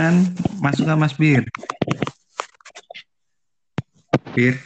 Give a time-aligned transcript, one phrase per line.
[0.00, 0.32] Kan
[0.64, 1.44] masuk nggak Mas Bir?
[4.32, 4.56] Bir.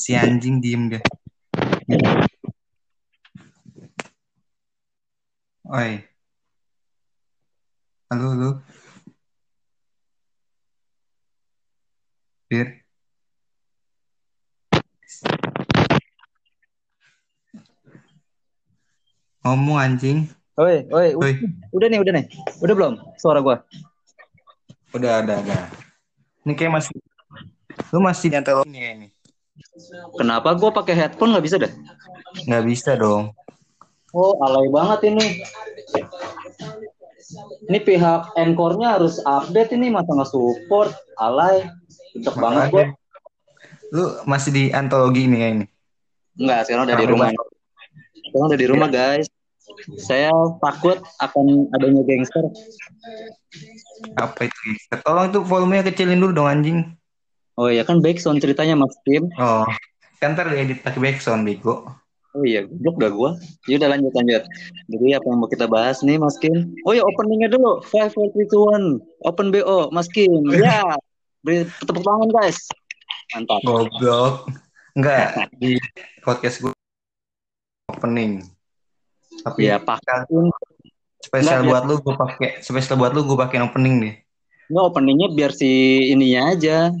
[0.00, 1.04] Si anjing diem dia.
[5.68, 6.08] Oi.
[8.08, 8.50] Halo, halo.
[12.48, 12.80] Bir.
[19.44, 20.37] Ngomong anjing.
[20.58, 21.32] Oi, oi, Oi.
[21.70, 22.26] udah nih, udah nih.
[22.58, 23.62] Udah belum suara gua?
[24.90, 25.70] Udah ada, ada.
[26.42, 26.98] Ini kayak masih
[27.94, 29.08] lu masih nyantel ini kayak ini.
[30.18, 31.70] Kenapa gua pakai headphone nggak bisa dah?
[32.42, 33.30] Nggak bisa dong.
[34.10, 35.46] Oh, alay banget ini.
[37.70, 40.90] Ini pihak Encore-nya harus update ini masa nggak support,
[41.22, 41.70] alay.
[42.18, 42.84] Cocok banget gua.
[43.94, 45.66] Lu masih di antologi ini kayak ini.
[46.34, 47.28] Enggak, sekarang udah di rumah.
[48.26, 49.30] Sekarang udah di rumah, guys.
[49.98, 50.32] Saya
[50.62, 52.44] takut akan adanya gangster.
[54.18, 54.58] Apa itu?
[54.64, 55.02] guys?
[55.02, 56.78] Tolong itu volumenya kecilin dulu dong anjing.
[57.58, 59.26] Oh iya kan backsound ceritanya Mas Kim.
[59.34, 59.66] Oh,
[60.22, 61.90] kan ntar diedit pakai backsound bego.
[62.36, 63.30] Oh iya, goblok gak gua.
[63.66, 64.42] Ya udah lanjut lanjut.
[64.86, 66.76] Jadi apa yang mau kita bahas nih Mas Kim?
[66.86, 67.82] Oh ya openingnya dulu.
[67.82, 69.02] Five, four, three, two, one.
[69.26, 70.30] Open BO, Mas Kim.
[70.54, 70.84] Ya.
[71.42, 72.58] Beri tepuk tangan guys.
[73.34, 73.58] Mantap.
[73.64, 74.50] Goblok.
[74.94, 75.78] Enggak di
[76.22, 76.74] podcast gue
[77.90, 78.57] opening.
[79.44, 80.26] Tapi Ya pakai
[81.22, 84.14] spesial Enggak, buat lu gue pakai spesial buat lu gue pakai opening nih.
[84.68, 85.70] Nggak openingnya biar si
[86.12, 86.92] ininya aja.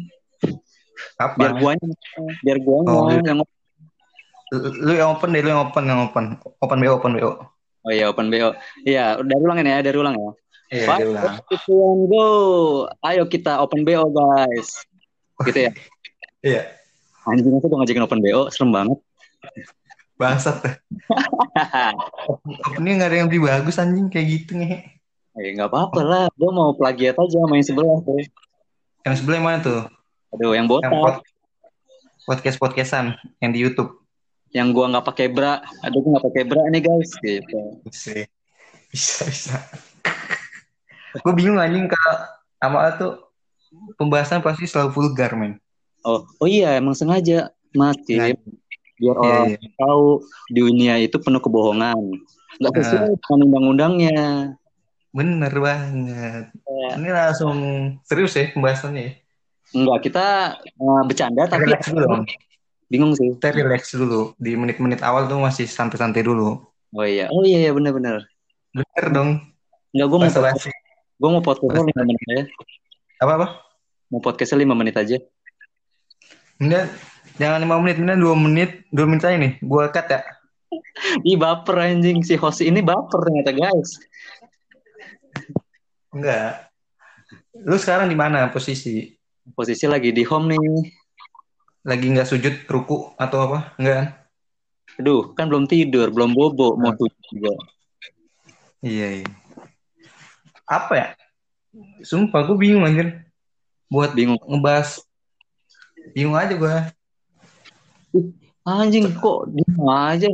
[1.18, 1.34] Apa?
[1.36, 1.88] Biar guanya.
[2.42, 3.42] Biar guanya Oh, yang
[4.48, 6.24] Lu, yang open deh, lu yang open, yang open.
[6.64, 7.36] Open BO, open BO.
[7.84, 8.56] Oh iya open BO.
[8.80, 10.32] Iya, dari ulang ini ya, dari ulang ya.
[10.72, 11.36] Iya, Five, ulang.
[11.68, 12.28] one, go.
[13.04, 14.88] Ayo kita open BO guys.
[15.46, 15.72] Gitu ya.
[16.40, 16.62] Iya.
[17.28, 18.98] Anjing udah ngajakin open BO, serem banget.
[20.16, 20.80] Bangsat.
[22.68, 24.98] Opening nggak ada yang lebih bagus anjing kayak gitu nih.
[25.38, 28.18] Ya nggak apa-apa lah, gue mau plagiat aja main sebelah tuh.
[29.06, 29.80] Yang sebelah mana tuh?
[30.34, 31.24] Aduh, yang Yang botak, pod-
[32.26, 33.94] podcast podcastan yang di YouTube.
[34.48, 37.60] yang gua nggak pakai bra, aduh gua nggak pakai bra nih guys, gitu.
[37.84, 38.24] Bisa,
[38.88, 39.56] bisa, bisa.
[41.20, 42.16] gue bingung anjing kalau
[42.56, 43.12] sama tuh
[44.00, 45.60] pembahasan pasti selalu vulgar men.
[46.00, 48.40] Oh, oh iya, emang sengaja, Mas Kim, Sengaja.
[48.98, 49.70] Biar Iya, orang iya.
[49.78, 50.06] tahu
[50.50, 51.98] dunia itu penuh kebohongan,
[52.58, 52.78] nggak Nah.
[52.82, 54.20] sesuai dengan undang-undangnya.
[55.08, 56.44] Bener banget.
[56.52, 56.88] Ya.
[56.98, 57.56] Ini langsung
[58.04, 59.12] serius ya pembahasannya ya.
[59.68, 60.26] Enggak, kita
[60.64, 62.24] eh, bercanda tapi Relax dulu dong.
[62.88, 63.28] bingung sih.
[63.36, 64.32] Kita relax dulu.
[64.36, 66.60] Di menit-menit awal tuh masih santai-santai dulu.
[66.88, 68.24] Oh iya, oh iya, iya benar-benar.
[68.72, 69.30] Bener dong.
[69.92, 70.64] Enggak, gua mau podcast,
[71.16, 72.44] gua mau podcastnya lima menit aja.
[73.18, 73.46] Apa-apa?
[74.08, 75.16] Mau podcastnya lima menit aja.
[76.58, 76.88] Mendingan
[77.38, 78.70] jangan 5 menit, mendingan 2 menit.
[78.92, 79.52] 2 menit aja nih.
[79.62, 80.20] Gua cut ya.
[81.24, 84.02] Ih baper anjing si host ini baper ternyata guys.
[86.12, 86.68] Enggak.
[87.64, 89.14] Lu sekarang di mana posisi?
[89.54, 90.92] Posisi lagi di home nih.
[91.88, 93.58] Lagi nggak sujud ruku atau apa?
[93.80, 94.08] Enggak kan?
[94.98, 96.98] Aduh, kan belum tidur, belum bobo, mau Nah.
[96.98, 97.54] tujuh juga.
[98.82, 99.28] Iya, iya.
[100.66, 101.06] Apa ya?
[102.02, 103.22] Sumpah gue bingung anjir.
[103.88, 104.36] Buat Bingung.
[104.42, 105.00] ngebahas.
[106.12, 106.76] Bingung aja gue.
[108.68, 110.28] Anjing kok diem aja.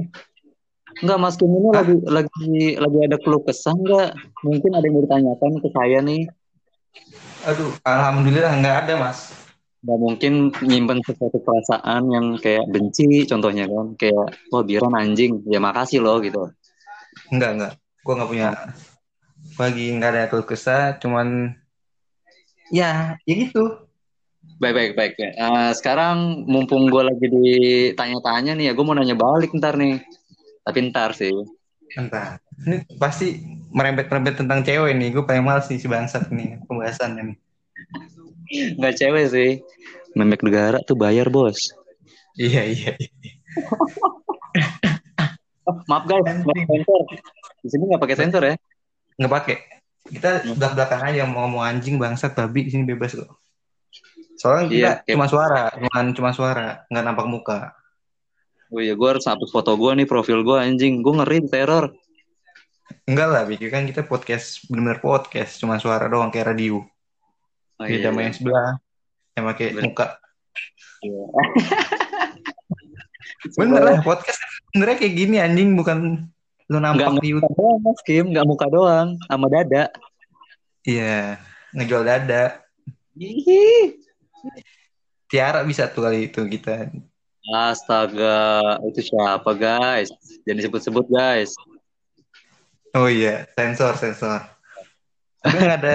[1.03, 4.15] Enggak Mas Kim ini lagi lagi lagi ada keluh kesah enggak?
[4.47, 6.23] Mungkin ada yang mau ditanyakan ke saya nih.
[7.45, 9.35] Aduh, alhamdulillah nggak ada mas.
[9.83, 10.33] Nggak mungkin
[10.65, 13.99] nyimpen sesuatu perasaan yang kayak benci contohnya kan.
[13.99, 16.49] Kayak, wah Biran anjing, ya makasih loh gitu.
[17.35, 17.73] Enggak, enggak.
[18.01, 18.49] Gue nggak punya.
[19.55, 21.53] Gua lagi nggak ada keluh kesah, cuman
[22.73, 23.84] ya, ya gitu.
[24.63, 25.13] Baik, baik, baik.
[25.19, 29.99] Eh, sekarang mumpung gue lagi ditanya-tanya nih ya, gue mau nanya balik ntar nih.
[30.63, 31.35] Tapi ntar sih.
[31.99, 32.39] Entah.
[32.63, 33.43] Ini pasti
[33.75, 35.11] merembet-merembet tentang cewek nih.
[35.11, 37.39] Gue paling males nih si bangsat nih pembahasannya nih.
[38.79, 39.51] Nggak cewek sih.
[40.15, 41.75] Memek negara tuh bayar, bos.
[42.39, 43.11] Iya, iya, iya.
[45.91, 47.03] Maaf guys, nggak sensor.
[47.65, 48.55] Di sini nggak pakai sensor ya.
[49.19, 49.57] Nggak pakai.
[50.05, 53.44] Kita belak-belakan aja mau ngomong anjing bangsat babi di sini bebas kok.
[54.35, 57.59] Soalnya kita Iya, kayak- cuma suara, cuma cuma suara, nggak nampak muka.
[58.75, 60.99] Oh iya, gue harus hapus foto gue nih, profil gue anjing.
[60.99, 61.95] Gue ngeri teror.
[63.07, 66.83] Enggak lah, Biki kan kita podcast bener podcast, cuma suara doang kayak radio.
[67.79, 68.27] Oh, Beda iya, sama iya.
[68.27, 68.71] yang sebelah,
[69.35, 69.83] yang pakai Bener.
[69.87, 70.07] muka.
[71.05, 71.25] Iya.
[73.61, 74.41] Bener lah, podcast
[74.73, 75.99] sebenarnya kayak gini anjing, bukan
[76.65, 77.57] lu nampak nggak di muka YouTube.
[77.61, 78.25] doang, Mas Kim.
[78.33, 79.85] Nggak muka doang, sama dada.
[80.83, 81.39] Iya,
[81.77, 82.45] ngejual dada.
[83.15, 84.01] Ih.
[85.29, 86.93] Tiara bisa tuh kali itu kita.
[87.45, 90.09] Astaga, itu siapa guys?
[90.49, 91.53] Jangan disebut-sebut guys.
[92.97, 94.41] Oh iya, sensor, sensor.
[95.45, 95.95] Tapi nggak ada,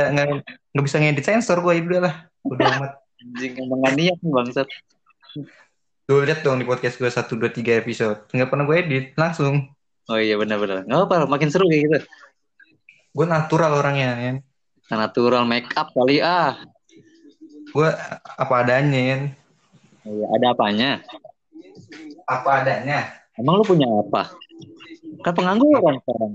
[0.76, 2.16] nggak bisa ngedit sensor gue, udah lah.
[2.46, 2.92] Udah amat.
[3.20, 4.68] Anjing emang niat bangsat.
[6.06, 8.30] Tuh lihat dong di podcast gue satu dua tiga episode.
[8.30, 9.74] Nggak pernah gue edit, langsung.
[10.06, 10.86] Oh iya benar-benar.
[10.86, 11.98] Nggak apa, makin seru kayak gitu.
[13.14, 14.34] Gue natural orangnya, ya.
[14.94, 16.62] Natural make up kali ah.
[17.70, 17.90] Gue
[18.38, 19.18] apa adanya, ya.
[20.08, 20.90] Iya, ada apanya?
[22.26, 23.00] Apa adanya.
[23.38, 24.34] Emang lu punya apa?
[25.22, 26.34] Kan pengangguran sekarang.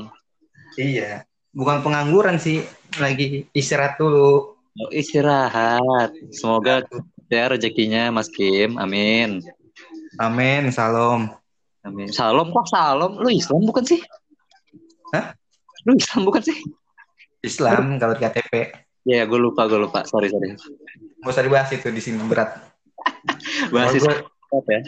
[0.79, 1.27] Iya.
[1.55, 2.67] Bukan pengangguran sih,
[2.99, 4.59] lagi istirahat dulu.
[4.75, 6.11] Oh, istirahat.
[6.35, 6.83] Semoga
[7.31, 8.75] ya rezekinya Mas Kim.
[8.75, 9.39] Amin.
[10.19, 11.31] Amin, salam.
[11.87, 12.11] Amin.
[12.11, 13.19] Salam kok salam?
[13.23, 14.03] Lu Islam bukan sih?
[15.15, 15.35] Hah?
[15.87, 16.59] Lu Islam bukan sih?
[17.45, 18.53] Islam kalau di KTP.
[19.05, 20.03] Ya, gue lupa, gue lupa.
[20.09, 20.57] Sorry, sorry.
[21.25, 22.61] Gak usah dibahas itu di sini berat.
[23.73, 24.15] Bahas gue,
[24.69, 24.81] ya.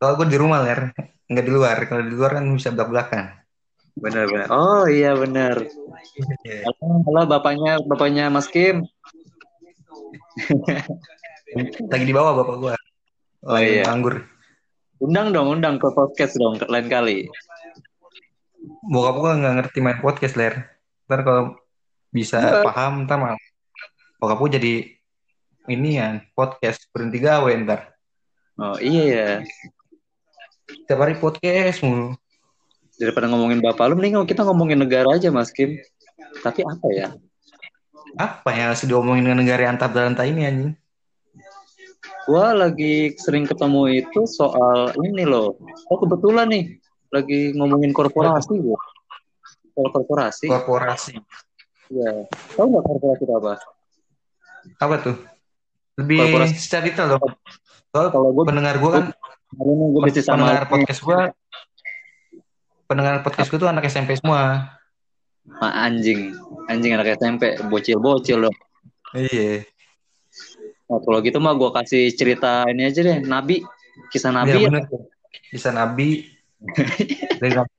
[0.00, 0.96] kalau gue di rumah ler,
[1.28, 1.76] nggak di luar.
[1.84, 3.24] Kalau di luar kan bisa belak belakan.
[3.96, 4.48] Benar, benar.
[4.48, 5.60] Oh iya benar.
[6.64, 8.84] Halo, halo bapaknya, bapaknya Mas Kim.
[11.92, 12.74] Lagi di bawah bapak gue.
[13.44, 13.88] Oh iya.
[13.88, 14.24] Anggur.
[15.00, 17.28] Undang dong, undang ke podcast dong lain kali.
[18.88, 20.76] Bokap gue nggak ngerti main podcast ler.
[21.08, 21.42] Ntar kalau
[22.08, 22.64] bisa Iya.
[22.64, 23.36] paham ntar malah
[24.16, 24.72] bokap gue jadi
[25.66, 27.94] ini ya podcast berhenti gawe ntar.
[28.56, 29.30] Oh iya ya.
[30.86, 32.14] Tiap hari podcast mulu.
[32.96, 35.76] Daripada ngomongin bapak lu, mending kita ngomongin negara aja Mas Kim.
[36.40, 37.08] Tapi apa ya?
[38.16, 40.72] Apa yang harus diomongin dengan negara yang antar berantai ini anjing?
[42.24, 45.60] Gua lagi sering ketemu itu soal ini loh.
[45.92, 46.80] Oh kebetulan nih,
[47.12, 48.80] lagi ngomongin korporasi gua.
[49.76, 50.46] Soal korporasi.
[50.48, 51.14] Korporasi.
[51.92, 52.24] Iya.
[52.56, 53.52] Tahu nggak korporasi itu apa?
[54.80, 55.35] Apa tuh?
[55.96, 56.54] Lebih Korporasi.
[56.60, 57.32] secara detail dong.
[57.92, 59.04] Soalnya Kalau gue pendengar gue kan
[59.56, 61.18] gue bisnis sama pendengar podcast gue
[62.86, 64.70] pendengar podcast gue tuh anak SMP semua.
[65.46, 66.34] Ma, anjing,
[66.66, 68.54] anjing anak SMP, bocil-bocil loh.
[69.14, 69.62] Iya.
[70.90, 73.62] Nah, kalau gitu mah gue kasih cerita ini aja deh, Nabi,
[74.10, 74.66] kisah Nabi Iya ya.
[74.70, 74.82] bener.
[75.54, 76.26] Bisa Nabi.
[77.40, 77.72] dari Nabi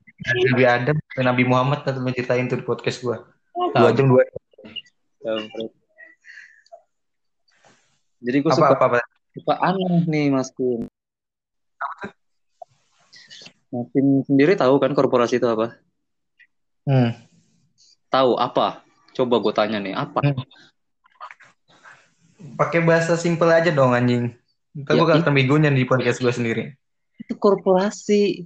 [0.54, 3.18] Nabi Adam Nabi Muhammad nanti lo ceritain tuh di podcast gue.
[3.74, 5.40] Dua jam dua jam.
[8.18, 8.98] Jadi gue Apa, suka, apa apa
[9.32, 10.90] suka aneh nih Mas Kim.
[13.70, 15.78] Mas Kim sendiri tahu kan korporasi itu apa?
[16.88, 17.14] Hmm.
[18.10, 18.82] Tahu apa?
[19.14, 20.24] Coba gue tanya nih, apa?
[20.24, 20.38] Hmm.
[22.56, 24.34] Pakai bahasa simpel aja dong anjing.
[24.78, 26.64] Ntar Ya, gue akan begonya di podcast gue sendiri.
[27.18, 28.46] Itu korporasi.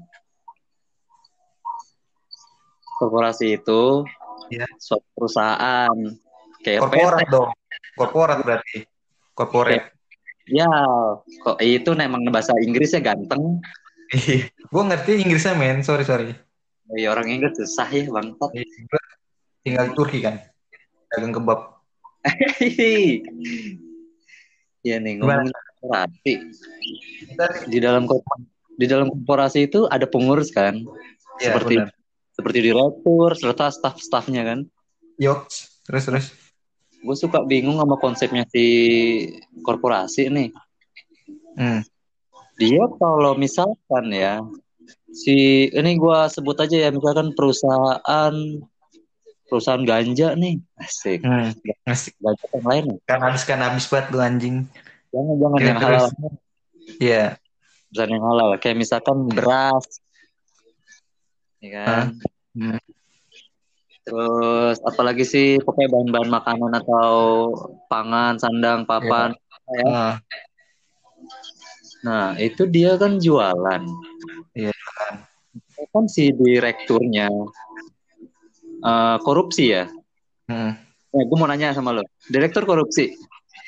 [2.99, 4.03] Korporasi itu
[4.51, 4.67] Iya.
[4.79, 5.95] suatu perusahaan
[6.59, 7.31] kayak Korporat PT.
[7.31, 7.49] dong.
[7.95, 8.83] Korporat berarti.
[9.33, 9.91] Korporat.
[10.49, 10.67] Ya,
[11.45, 13.61] kok itu emang bahasa Inggrisnya ganteng.
[14.73, 15.79] gue ngerti Inggrisnya men.
[15.85, 16.35] Sorry sorry.
[16.91, 18.35] Ya orang Inggris susah ya bang.
[18.35, 19.01] Gue
[19.63, 20.43] tinggal di Turki kan.
[21.11, 21.79] Dagang kebab.
[24.87, 26.33] ya nih ngomongin korporasi.
[27.69, 28.03] Di dalam
[28.75, 30.73] di dalam korporasi itu ada pengurus kan,
[31.37, 31.93] ya, seperti benar.
[32.33, 34.59] seperti direktur serta staf-stafnya kan.
[35.21, 35.85] Yoks.
[35.85, 36.25] Terus terus.
[37.01, 38.65] Gue suka bingung sama konsepnya si
[39.59, 40.49] korporasi nih.
[41.53, 41.81] Hmm.
[42.55, 44.39] Dia kalau misalkan ya
[45.09, 48.33] si ini gua sebut aja ya misalkan perusahaan
[49.43, 51.51] perusahaan ganja nih asik Hmm.
[51.83, 52.15] Asik.
[52.17, 52.85] ganja yang lain.
[53.03, 54.55] Kan habis kan habis banget lu anjing.
[55.11, 56.03] jangan jangan yang terus.
[56.07, 56.31] halal
[56.97, 57.25] Iya.
[57.89, 59.85] perusahaan yang halal kayak misalkan beras
[61.59, 62.05] ya kan
[62.51, 62.79] Hmm.
[64.01, 67.13] Terus apalagi sih pokoknya bahan-bahan makanan atau
[67.85, 69.31] pangan sandang papan
[69.77, 69.85] ya.
[69.85, 70.15] Ah,
[72.01, 73.81] nah itu dia kan jualan
[74.57, 74.73] Iya.
[75.93, 77.29] kan si direkturnya
[78.81, 79.85] eh, korupsi ya
[80.49, 80.73] hmm.
[81.11, 83.11] Nah, gue mau nanya sama lo, direktur korupsi,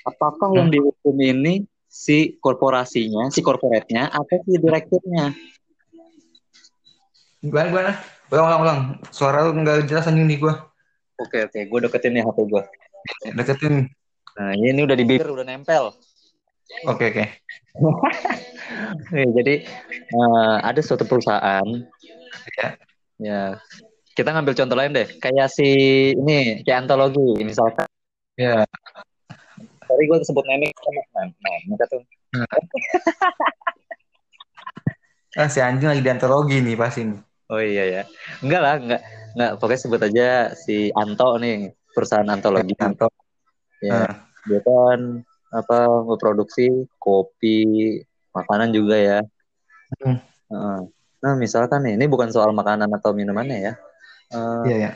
[0.07, 0.57] apakah Hmm.
[0.63, 5.35] yang dihukum ini si korporasinya, si korporatnya, atau si direkturnya?
[7.43, 7.91] Gimana gimana?
[8.33, 8.79] Ulang ulang ulang.
[9.13, 10.57] Suara lu nggak jelas anjing di gua.
[11.21, 12.63] Oke oke, gue deketin nih HP gue.
[13.37, 13.85] Deketin.
[14.33, 15.93] Nah ini udah di bibir, udah nempel.
[16.89, 17.25] Oke oke.
[19.13, 19.55] Nih, jadi
[20.09, 21.65] eh, ada suatu perusahaan,
[22.57, 22.67] Ya.
[23.21, 23.41] ya
[24.17, 25.69] kita ngambil contoh lain deh, kayak si
[26.17, 27.85] ini, kayak antologi, misalkan.
[28.33, 28.65] Ya.
[29.85, 30.73] Tadi gue sebut nenek,
[31.13, 32.01] nah, nah, mereka tuh
[35.37, 37.21] Ah, si anjing lagi di antologi nih pasti nih.
[37.53, 38.01] Oh iya ya.
[38.41, 39.01] Enggak lah, enggak.
[39.37, 42.73] Enggak, pokoknya sebut aja si Anto nih, perusahaan antologi.
[42.81, 43.13] Anto.
[43.77, 44.13] Ya, Ah.
[44.49, 45.21] dia kan
[45.53, 46.65] apa memproduksi
[46.97, 47.61] kopi,
[48.33, 49.19] makanan juga ya.
[50.01, 50.17] Hmm.
[50.49, 50.79] Heeh.
[51.21, 53.73] Nah, misalkan nih, ini bukan soal makanan atau minumannya ya.
[54.33, 54.91] Eh, Iya ya.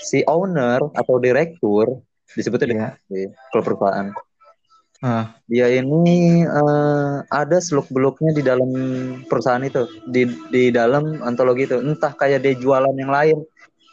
[0.00, 1.98] si owner atau direktur
[2.30, 2.88] disebutnya Iya.
[3.10, 4.06] di kalau perusahaan
[5.00, 8.68] Ah, dia ini eh, ada seluk beluknya di dalam
[9.24, 9.88] perusahaan itu.
[10.04, 11.80] Di di dalam antologi itu.
[11.80, 13.38] Entah kayak dia jualan yang lain.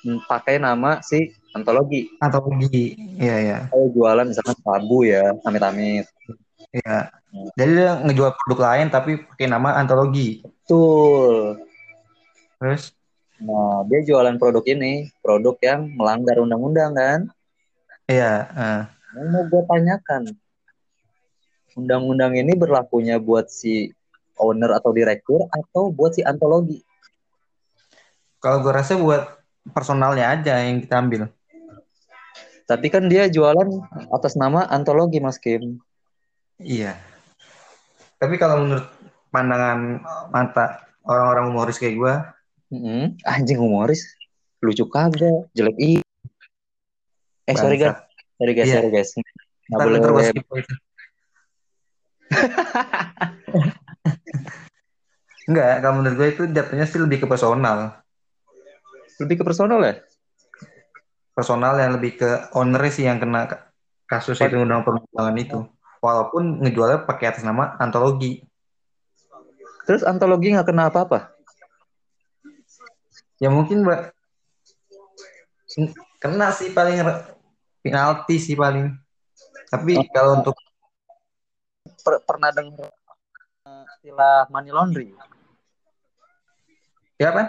[0.03, 2.11] Hmm, pakai nama si antologi.
[2.19, 2.99] Antologi.
[3.15, 3.59] Iya ya.
[3.71, 6.11] kayak jualan misalkan sabu ya amit-amit.
[6.75, 7.07] Iya.
[7.55, 10.43] Jadi dia ngejual produk lain tapi pakai nama antologi.
[10.43, 11.63] betul.
[12.59, 12.91] Terus?
[13.39, 15.07] Nah dia jualan produk ini.
[15.23, 17.19] Produk yang melanggar undang-undang kan?
[18.11, 18.47] Iya,
[19.15, 20.35] yang mau gue tanyakan
[21.77, 23.93] undang-undang ini berlakunya buat si
[24.41, 26.81] owner atau direktur atau buat si antologi
[28.41, 29.37] kalau gue rasa buat
[29.73, 31.21] personalnya aja yang kita ambil.
[32.65, 33.69] tapi kan dia jualan
[34.09, 35.77] atas nama antologi mas Kim
[36.57, 36.97] Iya.
[38.17, 38.89] Tapi kalau menurut
[39.29, 40.01] pandangan
[40.33, 42.13] mata orang-orang humoris kayak gue,
[42.73, 43.13] Mm-mm.
[43.23, 44.01] Anjing humoris.
[44.59, 45.91] Lucu kagak, jelek i.
[47.45, 48.01] Eh sorry guys,
[48.41, 48.75] sorry guys, Iya.
[48.81, 49.09] sorry guys.
[49.69, 50.73] Nggak boleh ntar gua skip itu.
[55.47, 58.03] Enggak, kalau menurut gue itu jatuhnya sih lebih ke personal.
[59.17, 59.97] lebih ke personal ya?
[61.33, 63.73] Personal yang lebih ke owner sih yang kena ka-
[64.05, 65.65] kasus itu undang perundangan itu.
[66.03, 68.45] Walaupun ngejualnya pakai atas nama antologi.
[69.89, 71.33] Terus antologi nggak kena apa-apa?
[73.41, 74.13] Ya mungkin Mbak
[76.21, 77.01] kena sih paling
[77.81, 78.93] penalti sih paling.
[79.69, 80.57] Tapi kalau untuk
[82.07, 82.87] Per- pernah dengar
[83.67, 85.11] eh, istilah money laundry?
[87.19, 87.43] ya apa?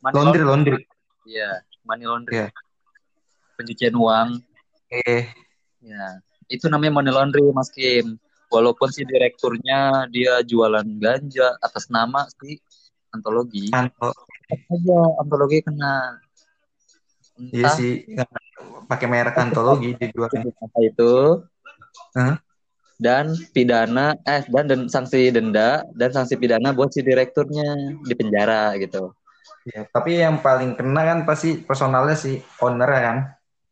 [0.00, 0.80] Money Laundry, laundry.
[1.28, 2.32] Iya, money laundry.
[2.40, 2.46] Iya.
[3.60, 4.40] Pencucian uang.
[4.88, 5.28] Eh,
[5.84, 8.16] Ya, itu namanya money laundry Mas Kim.
[8.48, 12.56] Walaupun si direkturnya dia jualan ganja atas nama si
[13.12, 14.10] antologi, anto,
[14.50, 16.16] aja antologi kena.
[17.52, 17.92] iya Entah sih
[18.88, 20.48] pakai merek antologi dijualnya.
[20.48, 21.12] apa itu
[22.16, 22.34] Hah?
[23.00, 28.76] Dan pidana eh dan, dan sanksi denda dan sanksi pidana buat si direkturnya di penjara
[28.76, 29.16] gitu.
[29.68, 33.16] Ya, tapi yang paling kena kan pasti personalnya si owner kan.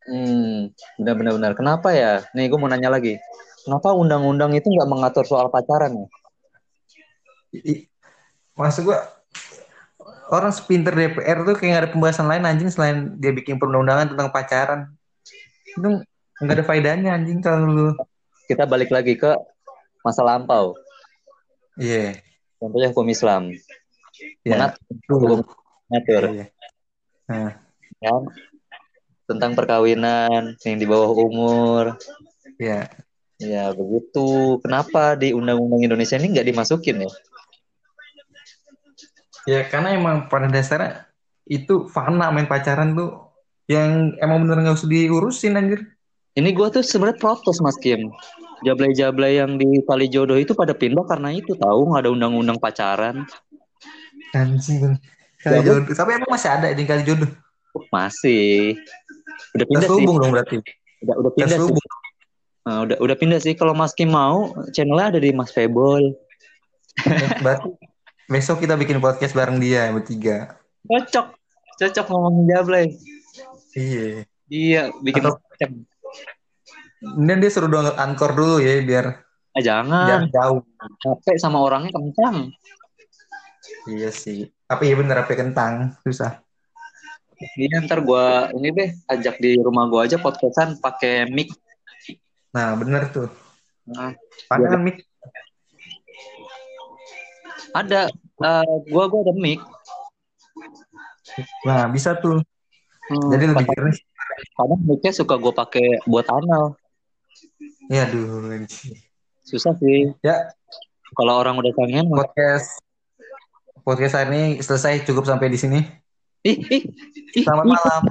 [0.09, 1.53] Hmm, benar-benar benar.
[1.53, 2.25] Kenapa ya?
[2.33, 3.21] Nih gue mau nanya lagi.
[3.69, 6.09] Kenapa undang-undang itu nggak mengatur soal pacaran ya?
[8.57, 9.05] Maksud gua
[10.29, 14.29] orang sepinter DPR tuh kayak gak ada pembahasan lain anjing selain dia bikin perundang-undangan tentang
[14.33, 14.81] pacaran.
[15.77, 16.01] Itu
[16.41, 17.89] nggak ada faedahnya anjing kalau lu.
[18.49, 19.37] Kita balik lagi ke
[20.01, 20.73] masa lampau.
[21.77, 22.17] Iya.
[22.57, 23.53] Contohnya hukum Islam.
[24.43, 24.57] Iya.
[24.57, 25.41] Mengatur, hukum
[25.93, 26.47] mengatur Iya.
[27.29, 27.53] Nah,
[28.01, 28.23] kan?
[29.29, 32.01] tentang perkawinan yang di bawah umur.
[32.57, 32.89] iya.
[33.39, 34.59] Ya begitu.
[34.65, 37.11] Kenapa di undang-undang Indonesia ini nggak dimasukin ya?
[39.47, 41.07] Ya karena emang pada dasarnya
[41.47, 43.33] itu fana main pacaran tuh
[43.71, 45.87] yang emang bener nggak usah diurusin anjir.
[46.39, 48.15] Ini gua tuh sebenarnya protes Mas Kim.
[48.63, 53.27] Jablay-jablay yang di Kali Jodoh itu pada pindah karena itu tahu nggak ada undang-undang pacaran.
[54.35, 54.99] Anjing.
[55.43, 55.95] Kali jodoh.
[55.95, 57.31] Tapi emang masih ada di kali jodoh.
[57.95, 58.75] Masih.
[59.55, 59.91] Udah pindah sih.
[59.91, 60.57] Terselubung dong berarti.
[61.07, 61.59] Udah, udah pindah sih.
[61.59, 61.87] Terselubung.
[62.67, 63.55] Nah, udah udah pindah sih.
[63.55, 66.19] Kalau Mas Kim mau, channelnya ada di Mas Febol.
[67.07, 67.71] Eh, Berarti
[68.27, 70.59] besok kita bikin podcast bareng dia bertiga.
[70.85, 71.27] Cocok.
[71.79, 72.87] Cocok ngomongin Jablay.
[73.79, 74.27] Iya.
[74.51, 75.39] Iya, bikin Atau-
[76.99, 79.07] Dan dia suruh download Anchor dulu ya biar
[79.55, 80.07] Ah, jangan.
[80.07, 80.61] biar jauh.
[80.99, 82.51] Capek sama orangnya kencang.
[83.87, 84.47] Iya sih.
[84.65, 86.43] Tapi iya bener apa kentang susah.
[87.55, 91.55] Iya, ntar gua ini deh ajak di rumah gua aja podcastan pakai mic.
[92.51, 93.31] Nah bener tuh.
[93.87, 94.13] Nah,
[94.47, 95.07] Padahal mic
[97.73, 98.11] ada
[98.43, 99.63] eh, gua gua ada mic.
[101.63, 102.43] Nah bisa tuh.
[103.09, 103.97] Hmm, Jadi lebih jernih.
[104.55, 106.75] kadang mic-nya suka gua pakai buat anal.
[107.89, 108.45] Ya aduh.
[109.49, 110.13] Susah sih.
[110.21, 110.53] Ya
[111.17, 112.77] Kalau orang udah kangen, podcast
[113.81, 115.81] podcast hari ini selesai cukup sampai di sini.
[116.45, 116.83] ih, ih,
[117.33, 118.03] ih, Selamat malam.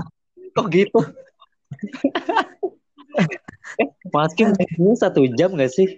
[0.58, 0.98] kok gitu?
[3.78, 5.94] eh, Mas Kim, ini satu jam gak sih?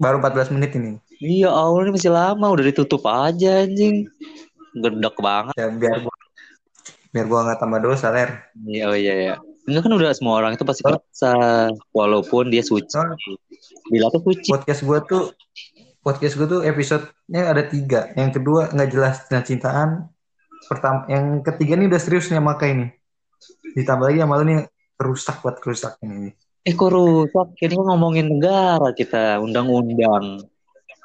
[0.00, 0.96] Baru 14 menit ini.
[1.20, 4.08] Iya, Allah ini masih lama, udah ditutup aja anjing.
[4.80, 5.52] Gedek banget.
[5.60, 6.16] Ya biar gua
[7.12, 8.48] biar gua nggak tambah dosa ler.
[8.64, 9.34] Iya, oh iya ya.
[9.66, 11.02] Enggak kan udah semua orang itu pasti Oh.
[11.90, 12.86] walaupun dia suci.
[12.86, 13.18] Soalnya
[13.90, 14.46] Bila tuh suci.
[14.50, 15.34] podcast gua tuh
[16.02, 18.14] podcast gua tuh episodenya ada tiga.
[18.14, 20.06] Yang kedua nggak jelas cintaan.
[20.70, 22.90] Pertama, yang ketiga nih udah serius nih maka ini.
[23.74, 24.58] Ditambah lagi sama lu nih
[24.98, 26.30] rusak buat kerusak ini.
[26.66, 27.54] Eh kok rusak?
[27.62, 30.42] Ini kan ngomongin negara kita, undang-undang.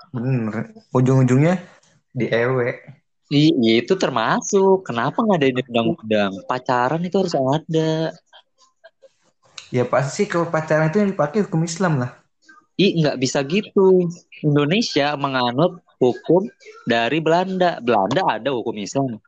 [0.10, 0.74] Bener.
[0.90, 1.62] Ujung-ujungnya
[2.14, 2.58] di EW.
[3.32, 4.84] Iya, itu termasuk.
[4.84, 6.32] Kenapa nggak ada ini undang-undang?
[6.50, 8.12] Pacaran itu harus ada.
[9.72, 12.12] Ya pasti kalau pacaran itu yang dipakai hukum Islam lah.
[12.76, 14.12] Ih, nggak bisa gitu.
[14.44, 16.52] Indonesia menganut hukum
[16.84, 17.80] dari Belanda.
[17.80, 19.24] Belanda ada hukum Islam.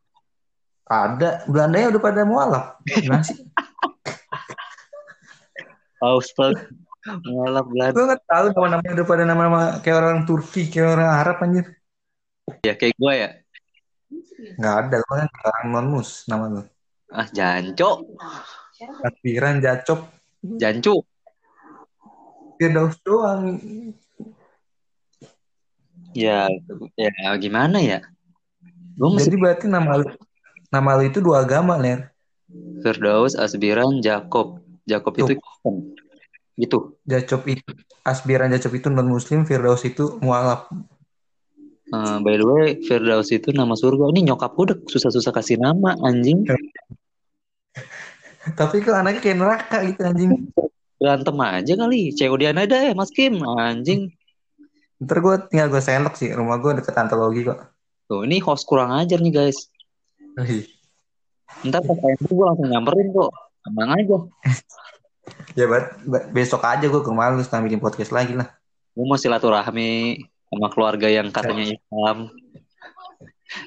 [0.83, 2.65] Ada Belanda ya udah pada mualaf.
[2.83, 3.39] Gimana sih?
[6.03, 6.59] Ausfeld
[7.23, 7.95] mengalap Belanda.
[7.95, 11.65] Gue nggak tahu nama-namanya udah pada nama-nama kayak orang Turki, kayak orang Arab anjir.
[12.67, 13.29] Ya kayak gue ya.
[14.59, 16.61] Nggak ada, lu kan orang non mus nama lu.
[17.07, 18.03] Ah, janco.
[19.05, 20.11] Aspiran, Jacop,
[20.43, 21.07] Jancu.
[22.59, 23.59] Firdaus doang.
[26.13, 26.45] Ya,
[26.93, 28.05] ya gimana ya?
[28.93, 30.05] Gue mesti Jadi berarti nama lu,
[30.69, 32.13] nama lu itu dua agama, Ler.
[32.85, 34.61] Firdaus, Asbiran, Jakob.
[34.85, 35.97] Jakob itu Kristen.
[36.53, 36.99] Gitu.
[37.09, 37.65] Jacop itu,
[38.05, 40.69] Aspiran Jacop itu non muslim, Firdaus itu mualaf.
[41.93, 44.13] Eh, by the way, Firdaus itu nama surga.
[44.13, 46.45] Ini nyokap gue udah susah-susah kasih nama, anjing.
[48.43, 50.31] Tapi kok anaknya kayak neraka gitu anjing.
[50.99, 52.11] Berantem aja kali.
[52.11, 53.39] COD ada ya, Mas Kim.
[53.39, 54.11] Anjing.
[54.99, 57.59] Ntar gue tinggal gue senok sih, rumah gue deket antologi kok.
[58.07, 59.71] Tuh, ini host kurang ajar nih, guys.
[61.63, 63.31] Ntar pas itu gue langsung nyamperin kok.
[63.63, 64.17] Tenang aja.
[65.55, 66.03] Ya bat,
[66.35, 68.51] besok aja gue ke rumah lu setelah bikin podcast lagi lah.
[68.91, 70.19] Gue mau silaturahmi
[70.51, 72.27] sama keluarga yang katanya Islam.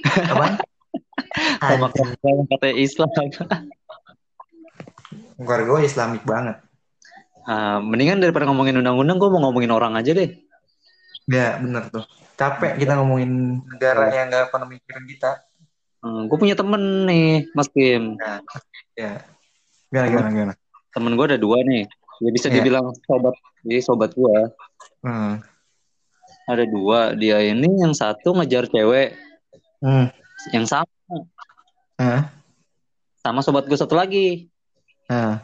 [0.04, 0.54] Apaan?
[1.64, 3.10] Sama keluarga yang katanya Islam.
[5.36, 6.56] Keluarga gue islamik banget.
[7.46, 10.34] Ah, mendingan daripada ngomongin undang-undang, gue mau ngomongin orang aja deh.
[11.30, 12.02] Ya bener tuh.
[12.36, 15.46] Capek kita ngomongin negara yang gak pernah mikirin kita.
[16.02, 18.14] Hmm, gue punya temen nih, Mas Kim.
[18.18, 18.38] Nah,
[18.94, 19.22] ya.
[19.88, 20.54] Gimana, gimana, gimana?
[20.92, 21.84] Temen gue ada dua nih.
[22.16, 22.60] Ya bisa Iya.
[22.60, 24.36] dibilang sobat, jadi sobat gue.
[25.04, 25.44] Hmm.
[26.48, 27.12] Ada dua.
[27.12, 29.12] Dia ini yang satu ngejar cewek,
[29.84, 30.08] Hmm.
[30.56, 30.88] yang sama
[32.00, 32.32] Hah?
[33.20, 34.48] sama sobat gue satu lagi.
[35.06, 35.42] Hah?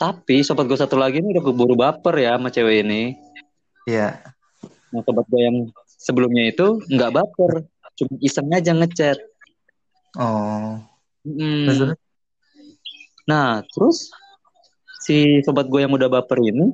[0.00, 3.20] Tapi sobat gue satu lagi ini udah keburu baper ya sama cewek ini.
[3.84, 4.16] Iya.
[4.90, 7.68] Nah, sobat gue yang sebelumnya itu nggak baper,
[8.00, 9.18] cuma iseng aja ngechat.
[10.16, 10.80] Oh.
[11.28, 11.68] Mm.
[11.68, 11.78] Terus,
[13.28, 14.10] Nah, terus
[15.04, 16.72] si sobat gue yang udah baper ini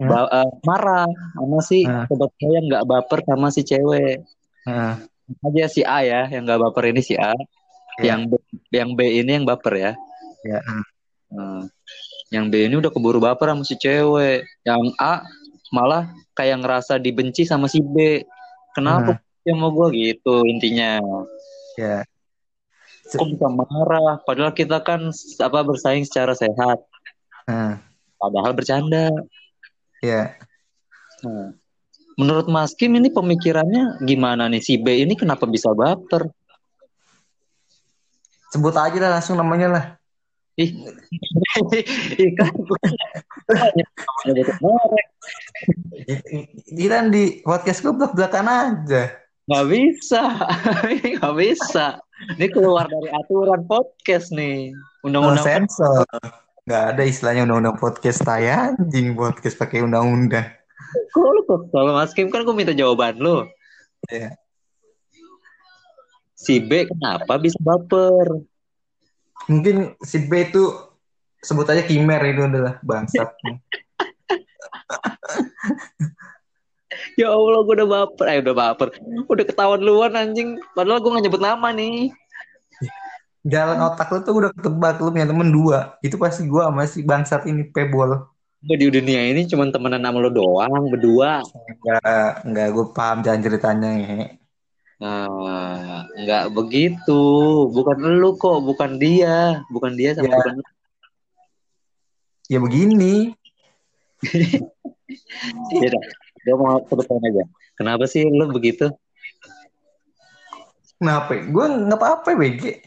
[0.00, 0.08] Hmm.
[0.08, 2.08] ba- eh, marah sama si Hmm.
[2.08, 4.24] sobat gue yang nggak baper sama si cewek.
[4.64, 4.98] Hah?
[5.46, 7.34] Aja si A ya, yang nggak baper ini si A.
[8.00, 8.16] Iya.
[8.16, 8.32] Yang B,
[8.72, 9.92] yang B ini yang baper ya.
[10.42, 10.60] Ya.
[11.32, 11.66] Hmm.
[12.28, 14.44] Yang B ini udah keburu baper sama si cewek.
[14.66, 15.24] Yang A
[15.72, 18.24] malah kayak ngerasa dibenci sama si B.
[18.72, 21.00] Kenapa yang mau gue gitu intinya?
[21.76, 22.04] Ya.
[23.12, 24.20] Kok bisa marah?
[24.24, 26.80] Padahal kita kan apa bersaing secara sehat.
[27.44, 27.80] Hah?
[28.16, 29.12] Padahal bercanda.
[30.00, 30.34] Ya.
[31.22, 31.52] Nah,
[32.16, 34.62] menurut Mas Kim ini pemikirannya gimana nih?
[34.64, 36.32] Si B ini kenapa bisa baper?
[38.52, 39.84] Sebut aja lah langsung namanya lah.
[40.60, 40.68] Ih,
[42.36, 42.52] kan.
[46.68, 49.16] Kita di podcast gue belak-belakan aja.
[49.48, 50.22] Nggak bisa,
[50.92, 51.96] Ini nggak bisa.
[52.36, 54.76] Ini keluar dari aturan podcast nih.
[54.76, 56.04] Oh, Undang-undang sensor.
[56.68, 60.46] Gak ada istilahnya undang-undang podcast saya anjing podcast pakai undang-undang.
[61.16, 61.60] Kok lu kok?
[61.72, 63.48] Kalau Mas Kim kan gue minta jawaban lu.
[64.12, 64.36] Iya.
[66.36, 68.51] Si B kenapa bisa baper?
[69.50, 70.62] Mungkin si B itu
[71.42, 73.30] sebut aja Kimer itu adalah bangsat.
[77.16, 78.24] Ya Allah, gue udah baper.
[78.28, 78.88] Eh, udah baper.
[79.28, 80.56] Udah ketahuan luan anjing.
[80.72, 82.08] Padahal gue gak nyebut nama nih.
[83.42, 85.98] Jalan otak lu tuh udah ketebak lu punya temen dua.
[85.98, 88.30] Itu pasti gua sama si bangsat ini pebol.
[88.62, 91.42] Gue di dunia ini cuma temenan sama lo doang, berdua.
[91.66, 94.18] Enggak, enggak gue paham jalan ceritanya ya.
[95.02, 97.22] Nah, nggak begitu.
[97.74, 99.66] Bukan lu kok, bukan dia.
[99.66, 100.38] Bukan dia sama Ya.
[100.38, 100.64] bukan lu.
[102.46, 103.14] Ya begini.
[105.72, 106.04] Ya dah,
[106.48, 107.44] gue mau sebutin aja.
[107.76, 108.88] Kenapa sih lu begitu?
[110.96, 111.36] Kenapa?
[111.36, 112.80] Gue nggak apa-apa BG.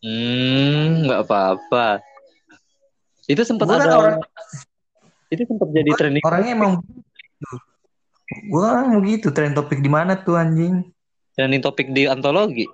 [0.00, 2.00] Hmm, nggak apa-apa.
[3.28, 4.18] Itu sempat kan ada, orang,
[5.28, 6.24] itu sempat jadi trending.
[6.24, 7.56] orangnya emang begitu.
[8.48, 9.28] Gue kan mau gitu.
[9.28, 10.88] Trend topik di mana tuh anjing?
[11.38, 12.66] Trending topik di antologi.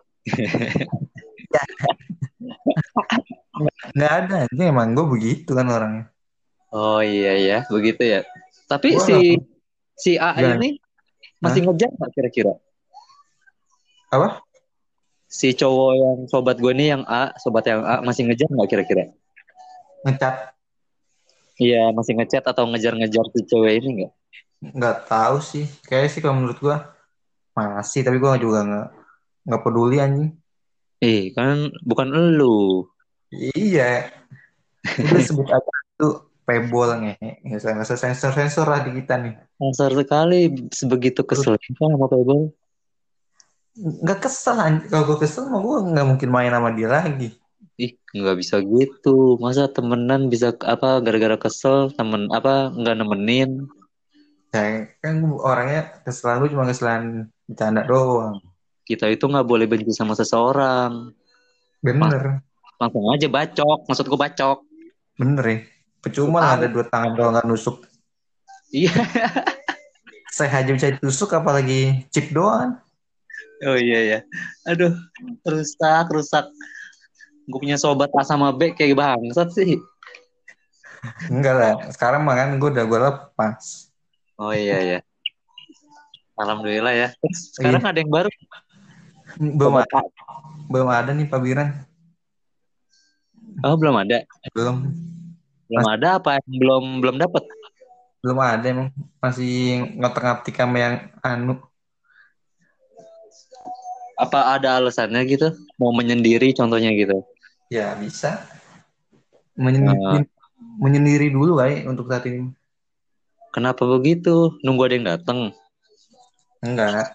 [3.92, 6.09] Nggak ada anjing emang gue begitu kan orangnya.
[6.72, 8.20] Oh iya ya, begitu ya.
[8.64, 9.37] Tapi Gua si
[10.00, 10.57] si A Gimana?
[10.57, 10.81] ini
[11.44, 12.57] masih ngejar nggak kira-kira?
[14.09, 14.40] Apa?
[15.29, 19.12] Si cowok yang sobat gue nih yang A, sobat yang A masih ngejar nggak kira-kira?
[20.09, 20.57] Ngecat?
[21.61, 24.12] Iya, masih ngechat atau ngejar-ngejar si cewek ini nggak?
[24.72, 25.68] Nggak tahu sih.
[25.85, 26.77] Kayaknya sih kalau menurut gue
[27.54, 28.00] masih.
[28.02, 28.86] Tapi gue juga nggak
[29.46, 30.30] nggak peduli anjing
[30.98, 32.88] Eh, kan bukan elu.
[33.34, 34.08] iya
[34.84, 36.08] udah sebut aja itu
[36.40, 40.40] pebol ngehe nggak usah nggak usah sensor sensor lah di kita nih Kasar sekali
[40.70, 42.52] sebegitu kesel sama Pebble.
[43.74, 47.34] nggak kesel anjing kalau gue kesel mah gue nggak mungkin main sama dia lagi
[47.74, 49.34] Ih, nggak bisa gitu.
[49.42, 53.66] Masa temenan bisa apa gara-gara kesel temen apa nggak nemenin?
[54.56, 57.02] Ya, kan orangnya keselan gue cuma keselan
[57.44, 58.38] bercanda doang
[58.84, 61.08] Kita itu nggak boleh benci sama seseorang.
[61.80, 62.44] bener
[62.76, 63.88] Langsung aja bacok.
[63.88, 64.58] Maksud gue bacok.
[65.14, 65.58] bener ya
[65.98, 67.86] percuma lah ada dua tangan kalau nggak nusuk
[68.68, 68.92] Iya.
[70.28, 72.76] saya aja bisa ditusuk apalagi chip doang
[73.64, 74.18] Oh iya ya.
[74.66, 74.92] Aduh,
[75.40, 76.44] rusak, rusak.
[77.48, 79.78] Gue punya sobat A sama B kayak bangsat sih.
[81.28, 83.84] enggak lah sekarang mah kan gue udah gue lepas
[84.35, 84.99] Oh iya ya.
[86.35, 87.09] Alhamdulillah ya.
[87.55, 88.31] Sekarang ada yang baru.
[89.38, 90.11] belum Sobat ada
[90.68, 91.68] belum ada nih Pak Biran.
[93.62, 94.27] Oh belum ada.
[94.51, 94.77] belum
[95.70, 96.38] Belum ada apa?
[96.38, 97.42] yang Belum belum dapat.
[98.25, 98.88] belum ada emang
[99.20, 101.61] masih ngotak-ngatik sama yang anu
[104.16, 105.53] Apa ada alasannya gitu?
[105.77, 107.20] Mau menyendiri contohnya gitu.
[107.68, 108.40] ya bisa
[109.59, 110.25] menyendiri,
[110.79, 112.49] menyendiri dulu kali untuk saat ini
[113.54, 114.58] Kenapa begitu?
[114.66, 115.38] Nunggu ada yang datang.
[116.64, 117.12] enggak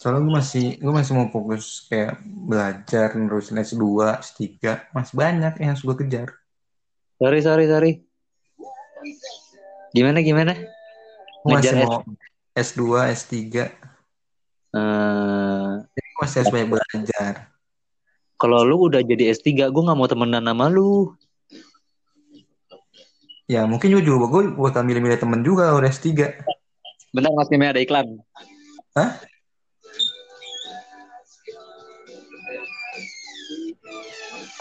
[0.00, 4.48] soalnya gue masih gue masih mau fokus kayak belajar nerusin S2 S3
[4.96, 6.28] masih banyak yang harus gue kejar
[7.20, 7.92] Sorry, sorry, sorry.
[9.92, 10.56] Gimana, gimana?
[11.44, 12.00] gue masih mau
[12.56, 13.36] S2 S3
[14.70, 17.34] Eh, jadi gue masih harus banyak belajar
[18.40, 21.12] kalau lu udah jadi S3, gue nggak mau temenan sama lu.
[23.50, 26.38] Ya mungkin juga gue bakal milih-milih temen juga udah S3
[27.10, 28.22] Bentar, Mas Kimi ada iklan.
[28.94, 29.18] Hah?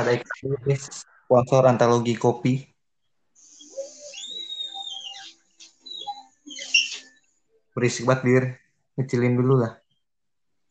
[0.02, 2.66] ada iklan sponsor antologi kopi
[7.78, 8.44] berisik banget bir
[8.98, 9.78] kecilin dulu lah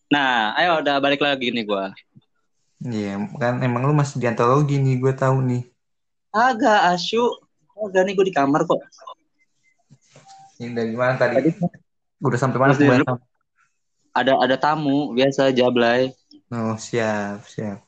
[0.08, 1.84] Nah, ayo udah balik lagi nih gue.
[2.80, 5.68] Iya, kan emang lu masih di antologi nih, gue tahu nih.
[6.32, 7.47] Agak asyuk.
[7.78, 8.80] Agak nih gue di kamar kok.
[10.58, 11.34] Ini dari mana tadi?
[11.38, 11.50] Tadi
[12.18, 12.74] Udah sampai mana?
[12.74, 13.06] Kemarin?
[14.18, 16.10] ada ada tamu biasa jablay.
[16.50, 17.84] Oh, siap, siap.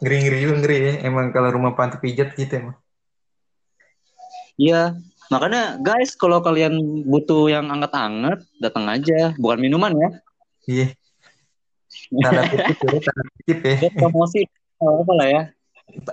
[0.00, 0.92] Ngeri-ngeri juga ngeri ya.
[1.04, 2.76] Emang kalau rumah panti pijat gitu emang.
[4.54, 4.94] Iya,
[5.34, 6.78] makanya guys kalau kalian
[7.10, 10.08] butuh yang anget-anget datang aja, bukan minuman ya.
[10.70, 10.86] Iya.
[12.22, 13.76] Tanda kutip ya, tanda kutip ya.
[13.98, 14.46] Promosi
[14.78, 15.42] oh, apa lah ya.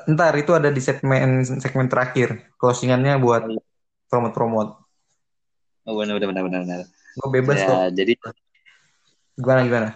[0.06, 2.52] Ntar itu ada di segmen segmen terakhir.
[2.60, 3.44] Closingannya buat
[4.08, 4.72] promote-promote.
[5.88, 6.62] Oh benar benar benar benar.
[6.64, 6.80] benar.
[7.18, 7.72] Gue bebas kok.
[7.74, 8.14] Ya, jadi
[9.34, 9.90] Gimana gimana?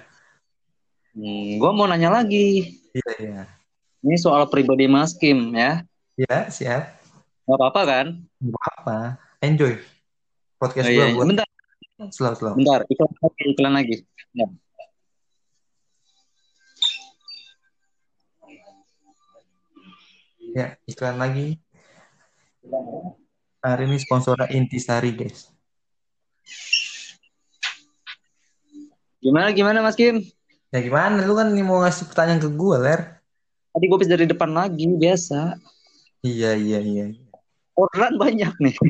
[1.13, 2.79] hmm, gue mau nanya lagi.
[2.95, 3.41] Iya iya.
[4.01, 5.83] Ini soal pribadi Mas Kim ya.
[6.15, 6.83] Iya siap.
[7.45, 8.05] Gak apa-apa kan?
[8.41, 8.97] Gak apa.
[9.43, 9.77] Enjoy.
[10.57, 11.13] Podcast Oh, gue iya.
[11.13, 11.47] buat Bentar,
[12.09, 12.53] slow slow.
[12.55, 12.81] bentar.
[12.89, 13.95] Iklan lagi, iklan lagi.
[20.55, 21.59] Ya iklan lagi.
[23.59, 25.51] Hari ini sponsornya Intisari guys.
[29.19, 30.23] Gimana gimana Mas Kim?
[30.71, 31.27] Ya gimana?
[31.27, 33.19] Lu kan mau ngasih pertanyaan ke gue, Ler.
[33.75, 35.59] Tadi gue dari depan lagi biasa.
[36.23, 37.05] Iya, iya, iya.
[37.75, 38.75] Orderan banyak nih.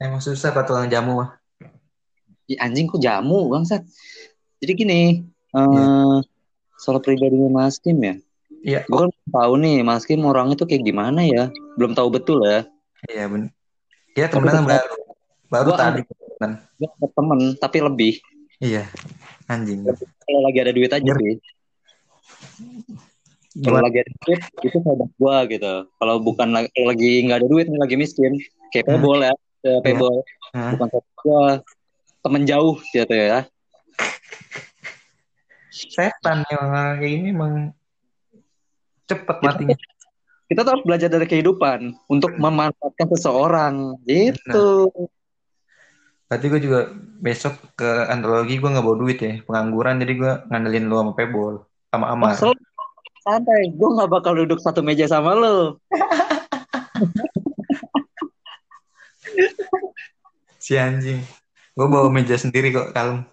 [0.00, 1.36] Emang susah pak tukang jamu mah.
[2.48, 3.84] Ih, anjing kok jamu bangsat.
[4.64, 5.00] Jadi gini,
[5.52, 5.84] eh Iya.
[6.80, 8.16] soal pribadinya Mas Kim ya.
[8.64, 11.52] Iya, Gue kan belum tahu nih Mas Kim orang itu kayak gimana ya.
[11.76, 12.64] Belum tahu betul ya.
[13.04, 13.52] iya bener.
[14.16, 14.96] Iya temenan Tapi baru.
[15.52, 16.00] Baru Gua tadi.
[16.74, 18.14] Gue ada temen tapi lebih.
[18.58, 18.88] Iya.
[19.44, 19.84] Anjing.
[20.24, 21.14] Kalau lagi ada duit aja Iya.
[21.14, 21.34] sih.
[23.54, 25.74] Kalau lagi ada duit itu sahabat gue gitu.
[25.86, 28.32] Kalau bukan lagi, kalau lagi nggak ada duit nih lagi miskin.
[28.72, 28.94] Kayak Hmm.
[28.96, 29.34] pebol ya.
[29.60, 30.14] Kayak pebol.
[30.56, 30.70] Hah?
[30.72, 31.44] Bukan sahabat gue.
[32.18, 33.44] Temen jauh gitu ya.
[35.68, 36.64] Setan yang
[36.96, 37.54] kayak gini emang
[39.08, 39.76] cepet matinya.
[40.44, 43.96] Kita tuh harus belajar dari kehidupan untuk memanfaatkan seseorang.
[44.04, 44.92] Gitu.
[46.28, 46.80] Berarti gue juga
[47.20, 49.40] besok ke antologi gue nggak bawa duit ya.
[49.44, 51.54] Pengangguran jadi gue ngandelin lu sama Pebol.
[51.88, 52.36] Sama Amar.
[52.36, 52.56] Maksud
[53.24, 55.56] santai, gue nggak bakal duduk satu meja sama lo.
[60.64, 61.20] Si anjing.
[61.76, 63.28] Gue bawa meja sendiri kok kalem.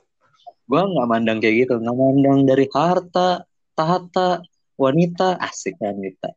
[0.67, 4.43] Gue nggak mandang kayak gitu, nggak mandang dari harta, tahta,
[4.81, 6.33] wanita, asik wanita.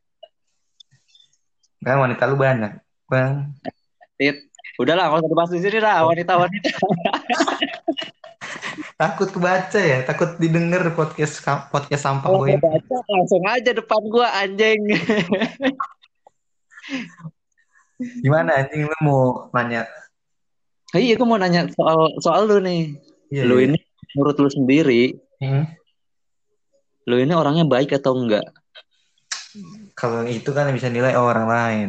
[1.80, 2.76] Kan wanita lu banyak.
[3.09, 3.57] Bang.
[4.20, 6.68] Tit, udahlah usah dibahas di sini lah wanita-wanita.
[8.94, 14.02] takut kebaca ya takut didengar podcast podcast sampah Kalau gue ini baca langsung aja depan
[14.07, 14.80] gua anjing.
[18.22, 19.88] gimana anjing lu mau nanya
[20.94, 22.94] iya, gua mau nanya soal soal lu nih.
[23.35, 23.66] Iya, lu iya.
[23.72, 23.78] ini
[24.14, 25.66] menurut lu sendiri, Hmm.
[27.04, 28.48] Lu ini orangnya baik atau enggak?
[29.94, 31.88] kalau itu kan bisa nilai orang lain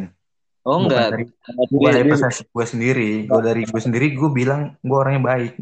[0.66, 1.08] Oh Bukan enggak.
[1.14, 1.30] dari-
[1.70, 5.52] gue dari persepsi gue sendiri gue dari gue sendiri gue bilang gue orangnya baik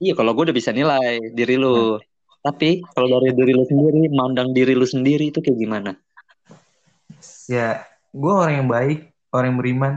[0.00, 2.00] Iya, kalau gue udah bisa nilai diri lu.
[2.40, 5.92] Tapi kalau dari diri lu sendiri, mandang diri lu sendiri itu kayak gimana?
[7.44, 8.98] ya gue orang yang baik
[9.30, 9.94] orang yang beriman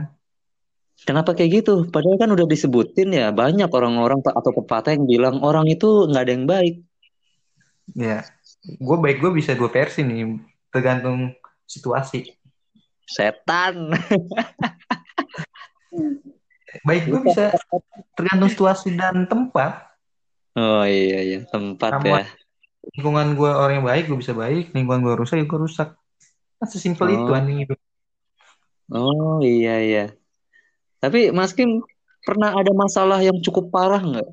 [1.04, 1.74] Kenapa kayak gitu?
[1.88, 6.32] Padahal kan udah disebutin ya banyak orang-orang atau pepatah yang bilang orang itu nggak ada
[6.36, 6.74] yang baik.
[7.96, 8.24] ya
[8.64, 11.32] gue baik gue bisa dua versi nih tergantung
[11.64, 12.24] situasi
[13.04, 13.92] Setan.
[16.82, 17.52] baik gue bisa
[18.14, 19.92] tergantung situasi dan tempat
[20.54, 22.22] Oh iya iya tempat Sama.
[22.22, 22.26] ya.
[22.94, 25.88] lingkungan gue orang yang baik gue bisa baik lingkungan gue rusak ya gue rusak
[26.56, 27.14] kan sesimpel Oh.
[27.14, 27.78] itu anjing hidup
[28.86, 30.04] Oh iya iya.
[31.00, 31.80] Tapi Mas Kim
[32.20, 34.28] pernah ada masalah yang cukup parah nggak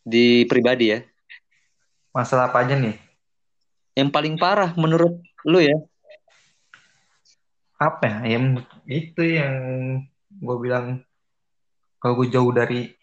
[0.00, 1.00] di pribadi ya?
[2.10, 2.96] masalah apa aja nih
[3.96, 5.16] Yang paling parah menurut
[5.48, 5.76] lu ya?
[7.76, 8.56] apa ya yang
[8.88, 9.52] itu yang
[10.32, 11.04] gue bilang
[12.00, 12.96] kalau gue jauh dari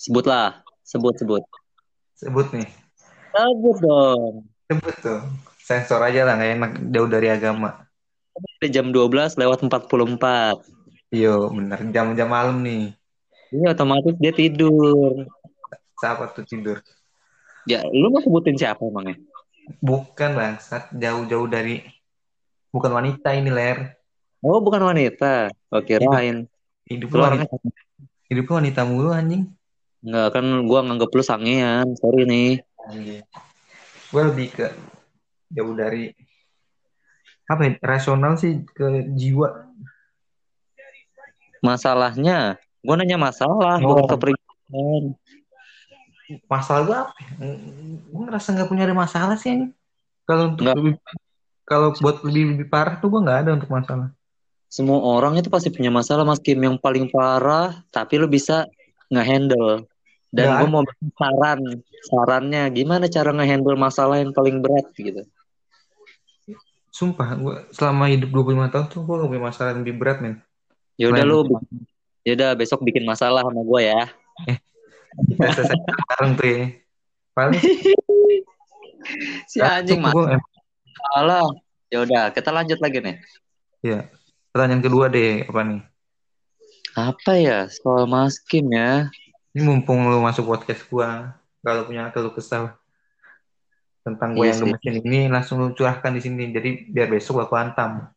[0.00, 1.42] Sebutlah, sebut sebut.
[2.16, 2.66] sebut nih
[3.30, 4.32] Sebut dong.
[4.66, 5.20] sebut tuh
[5.62, 7.86] sensor aja lah nggak enak jauh dari agama
[8.72, 10.64] jam 12 lewat 44.
[11.12, 12.96] Yo bener jam-jam malam nih
[13.52, 15.28] Iya otomatis dia tidur.
[16.00, 16.80] sahabat tuh tidur
[17.62, 19.16] Ya, lu mau sebutin siapa emangnya?
[19.78, 21.78] bukan bangsat jauh-jauh dari
[22.74, 23.94] bukan wanita ini ler
[24.42, 25.54] Oh, bukan wanita.
[25.70, 26.50] Oke, kirain.
[26.90, 27.70] hidup Lu lu orangnya wanita,
[28.26, 29.46] hidup lu wanita mulu anjing
[30.02, 31.86] enggak kan gua nganggep lu sangean.
[31.94, 32.58] Sorry nih.
[32.90, 33.22] anjing
[34.12, 34.66] gue lebih ke
[35.48, 36.10] jauh dari
[37.46, 39.70] apa ya, rasional sih ke jiwa
[41.62, 43.94] Masalahnya, gua nanya masalah, Oh.
[43.94, 45.14] bukan kepribadian.
[46.46, 47.30] Masalah gue apa ya?
[48.08, 49.72] gue ngerasa nggak punya ada masalah sih anjing
[50.24, 50.76] kalau untuk Nggak.
[50.78, 50.94] lebih
[51.62, 54.08] kalau buat lebih lebih parah tuh gue nggak ada untuk masalah
[54.72, 56.56] Semua orang itu pasti punya masalah, Mas Kim.
[56.56, 58.64] Yang paling parah, tapi lu bisa
[59.12, 59.84] ngehandle.
[60.32, 60.82] Dan gua mau
[61.20, 61.60] saran,
[62.08, 65.28] sarannya gimana cara ngehandle masalah yang paling berat gitu.
[66.88, 70.40] sumpah gue selama hidup 25 tahun tuh gue gak punya masalah yang lebih berat men
[70.96, 71.60] Ya udah Selain lu,
[72.24, 74.02] ya udah besok bikin masalah sama gua ya.
[74.48, 74.71] Udah
[75.38, 76.62] selesai bareng tuh ya.
[77.32, 77.60] Paling
[79.50, 81.48] Si anjing gue masalah.
[81.92, 83.16] Ya udah, kita lanjut lagi nih.
[84.54, 85.80] pertanyaan kedua deh apa nih?
[86.96, 87.68] Apa ya?
[87.68, 89.12] Soal Mas Kim ya?
[89.52, 91.08] ini mumpung lu masuk podcast gue
[91.60, 92.72] kalau punya keluh kesah
[94.00, 96.56] tentang gue Iya yang gemesin ini langsung lu curahkan di sini.
[96.56, 98.08] Jadi biar besok aku hantam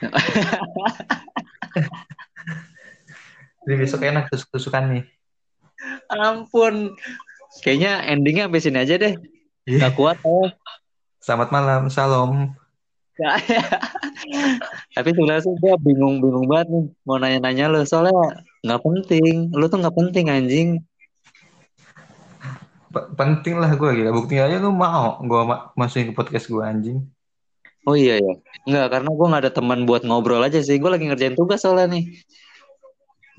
[3.68, 5.04] jadi besok enak tusuk-tusukan nih
[6.10, 6.94] Ampun.
[7.62, 9.14] Kayaknya endingnya sampai sini aja deh.
[9.66, 10.50] Gak kuat oh.
[11.20, 12.56] selamat malam salam
[14.96, 19.52] Tapi sebenarnya sih gue bingung-bingung banget nih mau nanya-nanya lo soalnya nggak penting.
[19.52, 20.68] Lo tuh nggak penting anjing.
[22.90, 26.64] P- penting lah gue gila buktinya aja lu mau gue ma masukin ke podcast gue
[26.64, 26.98] anjing
[27.88, 28.34] Oh iya ya.
[28.68, 30.76] Nggak karena gue nggak ada teman buat ngobrol aja sih.
[30.76, 32.04] Gue lagi ngerjain tugas soalnya nih.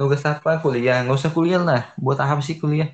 [0.01, 0.57] Tugas apa?
[0.57, 1.05] Kuliah.
[1.05, 1.93] Nggak usah kuliah lah.
[2.01, 2.89] Buat apa sih kuliah?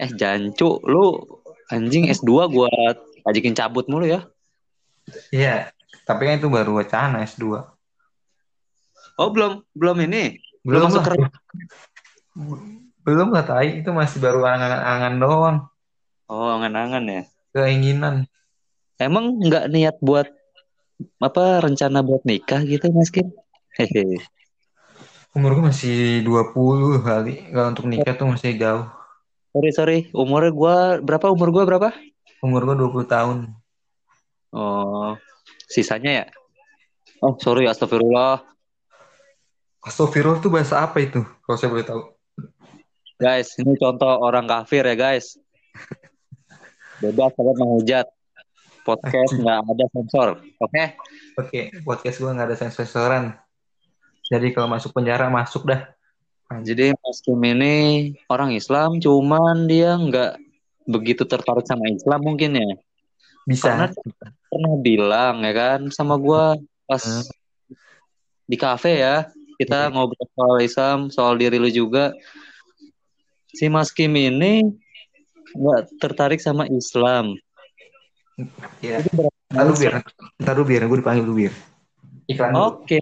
[0.00, 1.20] Eh jancu, lu
[1.68, 2.72] anjing S2 gue
[3.28, 4.24] ajakin cabut mulu ya.
[5.28, 5.68] iya.
[6.08, 7.62] Tapi kan itu baru wacana S2
[9.20, 10.40] Oh belum, belum ini.
[10.64, 11.30] belum masuk lah.
[13.04, 13.84] belum lah tai.
[13.84, 15.58] Itu masih baru angan-angan doang.
[16.32, 17.22] Oh angan-angan ya.
[17.52, 18.24] keinginan.
[18.96, 20.24] Emang nggak niat buat
[21.20, 23.28] apa rencana buat nikah gitu Mas Kim?
[25.32, 28.86] Umur gue masih 20 kali kalau untuk nikah tuh masih jauh
[29.52, 31.28] Sorry sorry, umurnya gua berapa?
[31.28, 31.88] Umur gua berapa?
[32.40, 33.38] umur gue 20 tahun
[34.52, 35.12] Oh,
[35.64, 36.26] sisanya ya?
[37.20, 38.44] Oh sorry, astagfirullah.
[39.80, 42.02] Astagfirullah tuh bahasa apa itu kalau saya boleh tahu
[43.16, 45.38] Guys, ini contoh orang kafir ya guys.
[46.98, 48.06] Bebas kalian menghujat.
[48.82, 50.84] Podcast nggak ada sensor, oke?
[51.38, 53.38] oke podcast gue nggak ada sensor-sensoran
[54.32, 55.92] jadi kalau masuk penjara masuk dah
[56.52, 60.36] Jadi Mas Kim ini orang Islam, cuman dia nggak
[60.84, 62.76] begitu tertarik sama Islam mungkin ya.
[63.48, 63.88] bisa Karena
[64.52, 67.24] pernah bilang ya kan sama gua pas Hmm.
[68.44, 69.92] di kafe ya kita Oke.
[69.96, 72.12] ngobrol soal Islam soal diri lu juga
[73.48, 74.68] si Mas Kim ini
[75.56, 77.32] nggak tertarik sama Islam.
[78.84, 79.00] Iya.
[79.52, 79.94] Ntar dulu biar,
[80.36, 81.54] ntar dulu biar, gue dipanggil dulu biar.
[82.28, 82.52] Iklan.
[82.56, 83.00] Oke,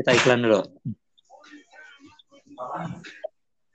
[0.00, 0.60] kita iklan dulu.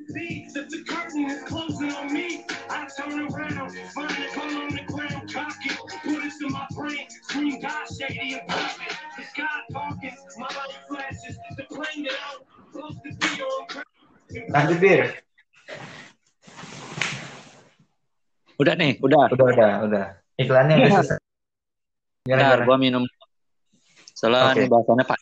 [0.05, 2.45] See that the curtain is closing on me.
[2.69, 6.65] I turn around, find a gun on the ground, cock it, put it to my
[6.77, 8.93] brain, scream God shady and profit.
[9.17, 13.63] The sky talking, my light flashes, the plane that I'm supposed to be on.
[14.53, 15.01] Lanjut bir.
[18.61, 19.25] Udah nih, udah.
[19.33, 20.05] Udah, udah, udah.
[20.37, 21.17] Iklannya udah selesai.
[22.25, 22.67] Gimana, Bentar, gimana?
[22.69, 23.03] gua minum.
[24.13, 25.19] Soalnya ini bahasannya pak.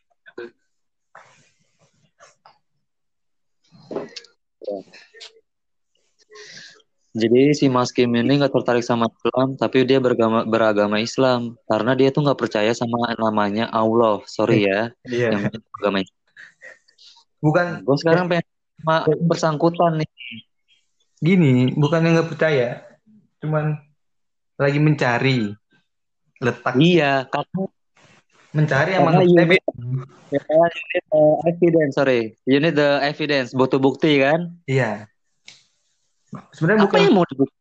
[7.13, 11.93] Jadi si Mas Kim ini nggak tertarik sama Islam, tapi dia beragama, beragama Islam karena
[11.93, 14.25] dia tuh nggak percaya sama namanya Allah.
[14.25, 15.37] Sorry ya, Iya.
[15.37, 15.41] yang
[15.77, 16.21] agama Islam.
[17.43, 18.47] Bukan Gue sekarang pengen
[18.81, 18.97] sama
[19.29, 20.09] bersangkutan nih.
[21.23, 22.83] gini, bukannya nggak percaya,
[23.39, 23.79] cuman
[24.59, 25.55] lagi mencari
[26.43, 27.63] letak, Iya, karena
[28.53, 29.61] mencari yang need
[31.09, 34.57] the evidence, sorry, you need the evidence, butuh bukti kan?
[34.65, 35.09] Iya.
[36.53, 37.57] Sebenarnya Apa bukan, yang mau dibukti?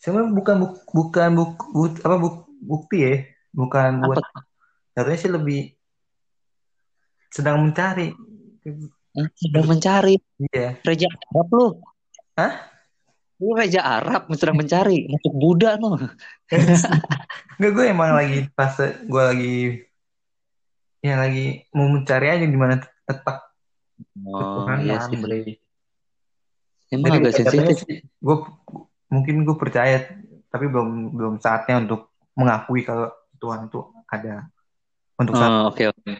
[0.00, 3.14] sebenarnya bukan buk, bukan buk, bu- apa buk, bukti ya,
[3.52, 4.20] bukan buat.
[4.92, 5.60] Katanya sih lebih
[7.30, 8.12] sedang mencari.
[8.64, 10.16] Hmm, Sedang mencari
[10.52, 10.78] Iya.
[10.86, 11.66] Reja Arab lu.
[12.36, 12.52] Hah?
[13.40, 15.96] Lu Reja Arab sedang mencari masuk Buddha no.
[17.56, 19.56] Enggak, gue emang lagi pas gue lagi
[21.00, 23.50] ya lagi mau mencari aja di mana letak
[24.30, 25.16] Oh iya sih.
[25.20, 25.60] Bre.
[26.90, 27.76] Emang Jadi agak sensitif.
[27.86, 28.36] sih, gue
[29.06, 30.10] mungkin gue percaya,
[30.50, 34.50] tapi belum belum saatnya untuk mengakui kalau Tuhan itu ada
[35.14, 36.12] untuk saat Oh, oke oke.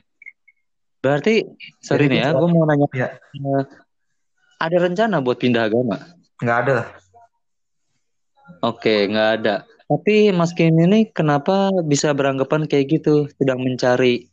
[1.01, 1.43] Berarti
[1.83, 2.87] sorry Jadi nih ya, gue mau nanya.
[2.95, 3.09] Ya.
[3.19, 3.65] eh,
[4.61, 5.97] ada rencana buat pindah agama?
[6.41, 6.87] nggak ada lah.
[8.61, 9.55] Oke, nggak ada.
[9.91, 14.31] Tapi Mas Kim ini kenapa bisa beranggapan kayak gitu, sedang mencari?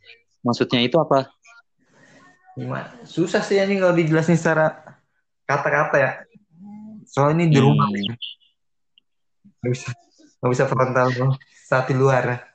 [0.47, 1.27] Maksudnya itu apa?
[2.55, 2.87] Gimana?
[3.03, 4.71] Susah sih ini kalau dijelasin secara
[5.43, 6.11] kata-kata ya.
[7.03, 7.95] Soalnya ini di rumah, Hmm.
[7.99, 8.07] nih.
[9.57, 9.89] nggak bisa
[10.37, 11.07] nggak bisa frontal
[11.67, 12.45] saat di luar.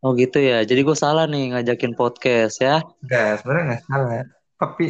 [0.00, 0.64] Oh gitu ya.
[0.64, 2.80] Jadi gue salah nih ngajakin podcast ya.
[3.04, 4.24] Enggak, sebenarnya nggak salah.
[4.56, 4.84] Tapi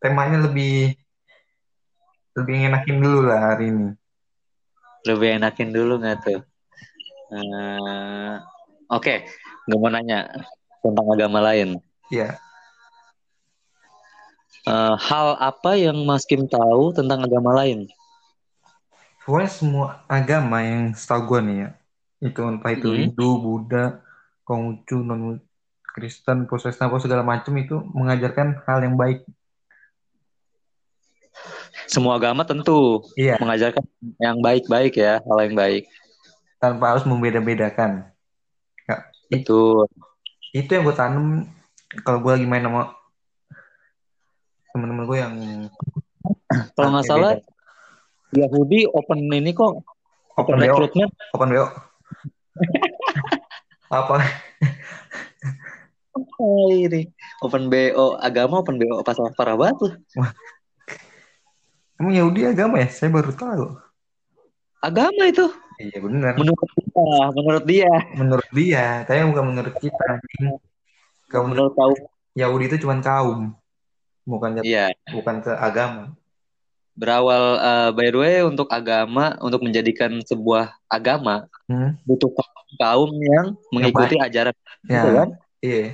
[0.00, 0.96] temanya lebih
[2.32, 3.88] lebih ngenakin dulu lah hari ini.
[5.04, 6.40] Lebih enakin dulu nggak tuh?
[7.32, 8.34] Eh,
[8.92, 9.24] Oke,
[9.66, 10.28] nggak mau nanya
[10.82, 11.78] tentang agama lain.
[12.10, 12.36] Iya.
[14.62, 17.90] Eh, hal apa yang Mas Kim tahu tentang agama lain?
[19.22, 21.68] Pokoknya semua agama yang setahu gue nih ya,
[22.20, 22.98] itu entah itu Hmm.
[22.98, 24.02] Hindu, Buddha,
[24.42, 25.38] Konghucu, non
[25.82, 29.22] Kristen, Protestan, apa segala macam itu mengajarkan hal yang baik.
[31.86, 33.84] Semua agama tentu Iya, mengajarkan
[34.18, 35.86] yang baik-baik ya, hal yang baik.
[36.58, 38.06] tanpa harus membeda-bedakan.
[38.86, 38.96] Ya,
[39.28, 39.90] i- Betul.
[40.52, 41.48] Itu yang gue tanam
[42.04, 42.92] kalau gue lagi main sama
[44.72, 45.34] temen-temen gue yang
[46.76, 47.32] Kalau nggak salah.
[48.32, 49.84] Yahudi open ini kok
[50.36, 51.08] open open BO, rekrutmen.
[51.36, 51.64] open BO.
[53.92, 54.24] Apa?
[56.40, 57.12] Oh, ini
[57.44, 59.92] open BO agama open BO pas parah banget loh.
[62.00, 62.88] Emang Yahudi agama ya?
[62.88, 63.66] Saya baru tahu.
[64.80, 65.44] Agama itu
[65.82, 66.32] Iya benar.
[66.38, 70.06] menurut kita, menurut dia, Menurut dia, tapi bukan menurut kita.
[71.26, 71.92] Kalau menurut tahu.
[72.32, 73.52] Yahudi itu cuma kaum,
[74.24, 76.14] bukan Iya, bukan ke agama.
[76.92, 81.96] berawal eh, by the way untuk agama untuk menjadikan sebuah agama Hmm?
[82.04, 82.28] butuh
[82.76, 84.52] kaum yang mengikuti ajaran
[84.84, 85.28] Ya, itu kan?
[85.64, 85.84] iya.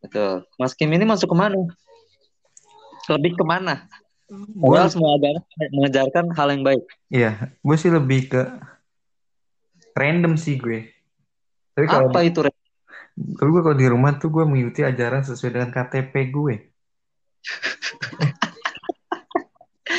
[0.00, 0.48] Betul.
[0.56, 1.60] Mas Kim ini masuk ke mana?
[3.04, 3.84] Lebih ke mana?
[4.30, 5.18] Gue, agama
[5.74, 6.86] mengajarkan hal yang baik.
[7.10, 8.42] iya, gue sih lebih ke
[9.98, 10.86] random sih gue.
[11.74, 12.46] Tapi kalau Apa itu?
[12.46, 12.54] Re?
[13.36, 16.54] kalau gue kalau di rumah tuh gue mengikuti ajaran sesuai dengan KTP gue.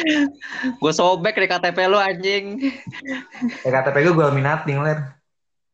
[0.81, 2.57] Gue sobek di KTP lu anjing.
[3.61, 5.13] Ya, KTP gue gue laminating ler,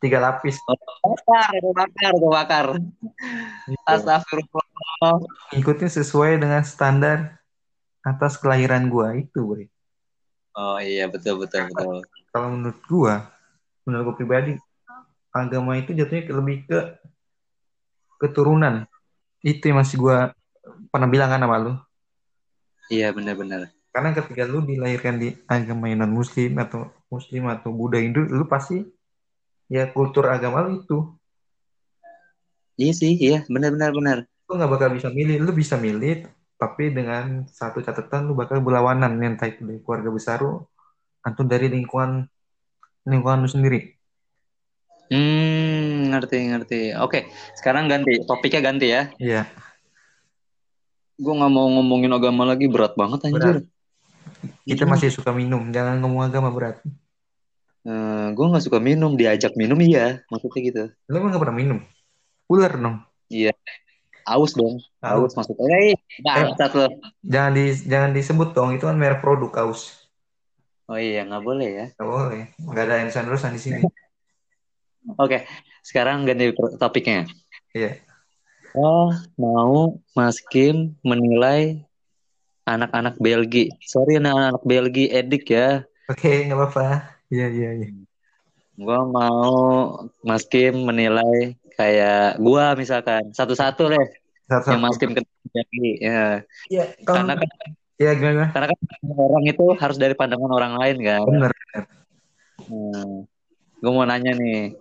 [0.04, 0.60] tiga lapis.
[0.68, 2.66] Bakar, gue bakar, gue bakar.
[3.88, 5.24] Astagfirullah.
[5.56, 7.40] Ngikutin sesuai dengan standar
[8.08, 9.64] atas kelahiran gue itu, gue.
[10.58, 12.02] Oh iya betul betul betul.
[12.34, 13.14] Kalau menurut gue,
[13.86, 14.54] menurut gue pribadi,
[15.30, 16.80] agama itu jatuhnya lebih ke
[18.18, 18.90] keturunan.
[19.46, 20.18] Itu yang masih gue
[20.90, 21.74] pernah bilang kan sama lu.
[22.90, 23.70] Iya benar-benar.
[23.94, 28.46] Karena ketika lu dilahirkan di agama yang non muslim atau muslim atau Buddha Hindu, lu
[28.50, 28.82] pasti
[29.70, 30.98] ya kultur agama lu itu.
[32.78, 34.18] Iya sih, iya benar-benar benar.
[34.50, 35.42] Lu nggak bakal bisa milih.
[35.42, 40.42] Lu bisa milih tapi dengan satu catatan lu bakal berlawanan entah itu dari keluarga besar
[40.42, 40.66] lu
[41.22, 42.26] atau dari lingkungan
[43.06, 43.94] lingkungan lu sendiri
[45.08, 46.80] Hmm, ngerti ngerti.
[47.00, 49.08] Oke, sekarang ganti topiknya ganti ya.
[49.16, 49.48] iya
[51.16, 53.64] Gue nggak mau ngomongin agama lagi berat banget anjir.
[54.68, 56.84] kita masih suka minum jangan ngomong agama berat
[58.36, 60.84] gue nggak suka minum, diajak minum iya, maksudnya gitu.
[61.08, 61.80] lu emang gak pernah minum
[62.52, 63.00] ular dong
[63.32, 63.56] Iya.
[64.28, 64.76] Aus dong.
[65.00, 65.32] Aus.
[65.32, 65.66] Aus maksudnya.
[65.80, 66.88] Eh, bangsat lo.
[67.24, 70.06] jangan di jangan disebut dong itu kan merek produk kaos
[70.88, 71.86] Oh iya, nggak boleh ya.
[71.96, 73.82] Gak boleh nggak ada yang terusan di sini
[75.24, 75.48] Oke,
[75.84, 77.24] sekarang ganti topiknya.
[77.72, 77.96] iya
[78.76, 79.10] Oh,
[79.40, 81.82] mau Mas Kim menilai
[82.62, 83.72] anak-anak Belgi.
[83.82, 85.88] Sorry anak-anak Belgi edik ya.
[86.08, 86.88] oke nggak apa-apa
[87.28, 87.88] iya iya iya
[88.78, 89.52] Gua mau
[90.22, 94.06] Mas Kim menilai kayak gua misalkan satu-satu deh
[94.50, 95.90] satu yang Mas Kim ketemu Belgi.
[96.02, 96.42] Ya.
[96.68, 97.50] iya Karena kan
[97.98, 98.78] iya gimana karena kan
[99.14, 101.22] orang itu harus dari pandangan orang lain kan.
[101.24, 101.52] bener
[102.58, 103.24] Hmm.
[103.78, 104.74] Gue mau nanya nih.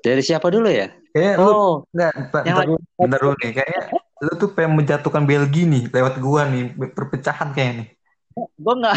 [0.00, 0.88] Dari siapa dulu ya?
[1.12, 3.50] kayak lu Oh, Enggak, Pak, Yang bentar, lagi- bentar dulu nih.
[3.54, 3.82] Kayaknya
[4.18, 7.88] lu tuh pengen menjatuhkan Belgia nih lewat gua nih, perpecahan kayaknya nih.
[8.34, 8.96] gue nggak.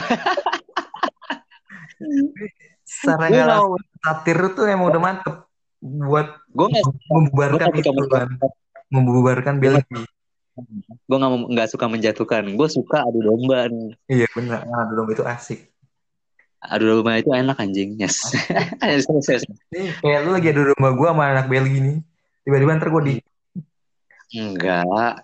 [2.88, 5.36] Secara Gue nggak nggak langsung satir tuh emang udah mantep
[5.82, 8.30] buat gue nggak membubarkan suka kan,
[8.90, 10.06] membubarkan Belgia.
[11.06, 12.44] gue nggak nggak suka menjatuhkan.
[12.58, 13.94] Gue suka adu domba nih.
[14.10, 15.70] Iya benar, nah, dulu itu asik.
[16.58, 17.94] Adu domba itu enak anjing.
[18.02, 18.34] Yes.
[20.02, 21.98] Kayak lu lagi ada rumah gua sama anak Belgia nih.
[22.42, 23.22] Tiba-tiba ntar gua di
[24.34, 25.24] Enggak.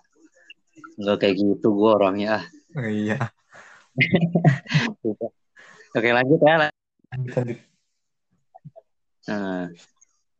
[0.96, 2.40] Enggak kayak gitu gue orangnya.
[2.40, 2.44] ah.
[2.80, 3.20] oh, iya.
[5.98, 6.72] Oke lanjut ya.
[7.12, 7.60] Lanjut, lanjut.
[9.24, 9.72] Nah,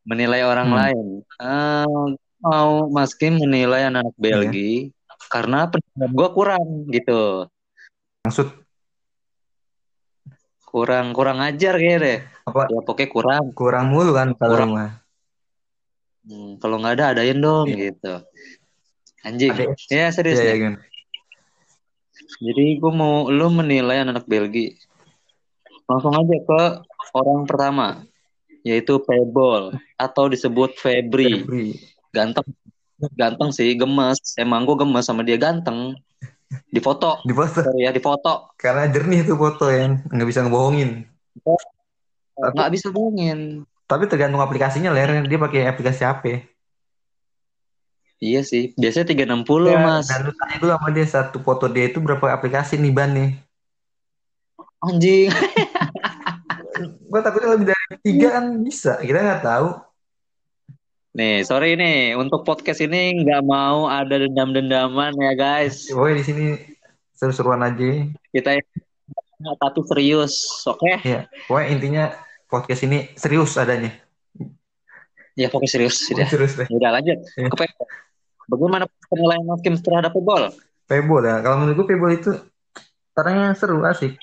[0.04, 0.78] menilai orang Hmm.
[0.78, 1.06] lain.
[1.40, 2.08] Eh,
[2.40, 4.92] mau Mas Kim menilai anak-anak Belgia
[5.28, 7.48] karena pendidikan gue kurang gitu.
[8.22, 8.48] Maksud
[10.64, 12.18] Kurang kurang ajar kayaknya deh.
[12.44, 12.66] apa?
[12.66, 13.44] Ya pokoknya kurang.
[13.54, 14.70] Kurang mulu kan kalau Kurang.
[14.74, 14.90] mah.
[16.24, 17.94] Hmm, kalau nggak ada adain dong Iya.
[17.94, 18.14] gitu.
[19.22, 19.54] Anjing.
[19.54, 19.64] Ada.
[19.86, 20.50] Ya serius Iya, nih.
[20.50, 20.78] iya, gimana?
[22.42, 24.74] Jadi gue mau lu menilai anak Belgia.
[25.86, 26.60] Langsung aja ke
[27.14, 28.02] orang pertama,
[28.64, 31.44] yaitu Pebble atau disebut Febri.
[31.44, 31.76] Febri.
[32.10, 32.48] Ganteng,
[33.14, 34.34] ganteng sih, gemes.
[34.40, 35.92] Emang gue gemes sama dia ganteng.
[36.70, 38.54] Di foto, Di foto ya, di foto.
[38.56, 41.02] karena jernih tuh foto yang nggak bisa ngebohongin.
[42.34, 43.62] Nggak bisa bohongin.
[43.84, 46.46] Tapi tergantung aplikasinya ler, dia pakai aplikasi apa?
[48.22, 50.06] Iya sih, biasanya 360 Ya, mas.
[50.08, 53.30] Dan lu tanya dulu sama dia satu foto dia itu berapa aplikasi nih ban nih?
[54.80, 55.28] Anjing.
[57.10, 59.68] Gue takutnya lebih dari tiga kan bisa, kita nggak tahu.
[61.14, 65.86] Nih, sorry nih, untuk podcast ini nggak mau ada dendam-dendaman ya guys.
[65.86, 66.44] Pokoknya di sini
[67.14, 68.10] seru-seruan aja.
[68.34, 68.50] Kita
[69.60, 71.04] tapi serius, oke?
[71.04, 72.04] Ya, pokoknya intinya
[72.50, 73.92] podcast ini serius adanya.
[75.34, 75.98] Ya pokoknya serius.
[75.98, 76.66] Sudah, Serius deh.
[76.70, 77.18] Udah lanjut.
[77.34, 77.86] Ke Pebble.
[78.46, 80.54] Bagaimana penilaian Mas Kim terhadap Pebble?
[80.86, 82.32] Pebble ya, kalau menurut gue Pebble itu
[83.14, 84.14] orangnya seru, asik.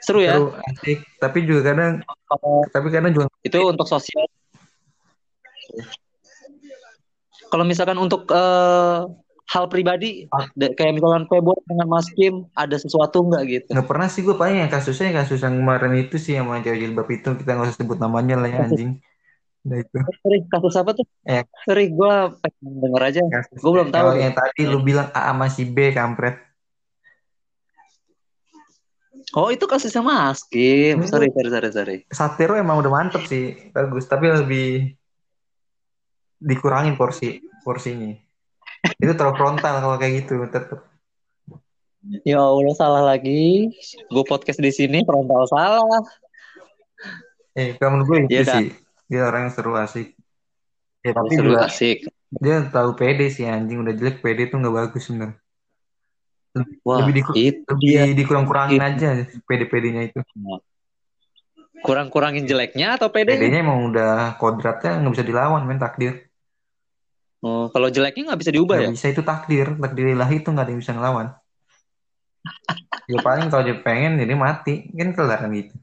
[0.00, 0.36] Seru ya?
[0.36, 0.98] Seru, asik.
[1.26, 2.00] Tapi juga kadang,
[2.70, 4.24] tapi kadang juga Itu untuk sosial.
[7.46, 9.00] Kalau misalkan untuk eh,
[9.46, 10.50] hal pribadi, Ah.
[10.58, 13.70] kayak misalkan Pebble dengan Mas Kim, ada sesuatu nggak gitu?
[13.70, 17.06] nggak pernah sih gue paling yang kasusnya kasus yang kemarin itu sih yang cewek jilbab
[17.14, 18.98] itu kita nggak usah sebut namanya lah ya anjing.
[19.66, 21.06] Nah itu Sorry, kasus apa tuh?
[21.26, 21.42] Eh.
[21.66, 23.20] Sorry, gue pengen denger aja.
[23.58, 24.02] Gua belum tahu.
[24.02, 26.45] Kalau yang tadi lu bilang A sama si B kampret.
[29.34, 31.02] Oh, itu kasusnya Mas Kim.
[31.02, 31.96] Ini Sorry, sorry, sorry, sorry.
[32.14, 34.06] Satiro emang udah mantep sih, bagus.
[34.06, 34.94] Tapi lebih
[36.38, 38.14] dikurangin porsi porsinya.
[39.02, 40.78] Itu terlalu frontal kalau kayak gitu tetep.
[42.22, 43.74] Ya Allah, salah lagi.
[44.06, 45.82] Gue podcast di sini frontal salah.
[47.58, 48.62] Eh, menurut gue itu dah.
[48.62, 48.70] sih.
[49.10, 50.14] Dia orang yang seru asik.
[51.02, 51.98] Ya, tapi Seru juga asik.
[52.42, 55.38] dia tahu pede sih anjing udah jelek pede tuh nggak bagus bener.
[56.86, 58.04] Wah, lebih diku- itu Lebih dia.
[58.16, 59.08] dikurang-kurangin aja
[59.44, 60.20] pede-pedenya itu.
[61.84, 63.36] Kurang-kurangin jeleknya atau pedenya?
[63.36, 66.26] Pedenya emang udah kodratnya nggak bisa dilawan men takdir.
[67.44, 68.88] Oh, kalau jeleknya nggak bisa diubah ya?
[68.88, 71.26] Nggak bisa itu takdir, takdir ilahi itu nggak ada yang bisa ngelawan.
[73.12, 75.74] ya paling kalau dia pengen jadi mati kan kelar kan gitu.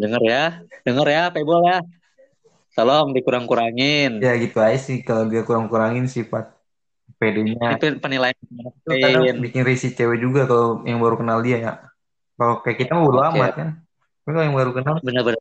[0.00, 0.44] Denger ya,
[0.84, 1.78] denger ya, Pebol ya.
[2.72, 4.20] Tolong dikurang-kurangin.
[4.22, 6.59] Ya gitu aja sih kalau dia kurang-kurangin sifat
[7.18, 8.36] Ini pen- penilaian.
[8.36, 9.34] Itu kadang Iya.
[9.36, 11.72] bikin risih cewek juga kalau yang baru kenal dia ya.
[12.34, 13.20] Kalau kayak kita mah Oke.
[13.34, 13.68] amat kan.
[14.20, 15.40] Tapi kalau yang baru kenal, Bener-bener.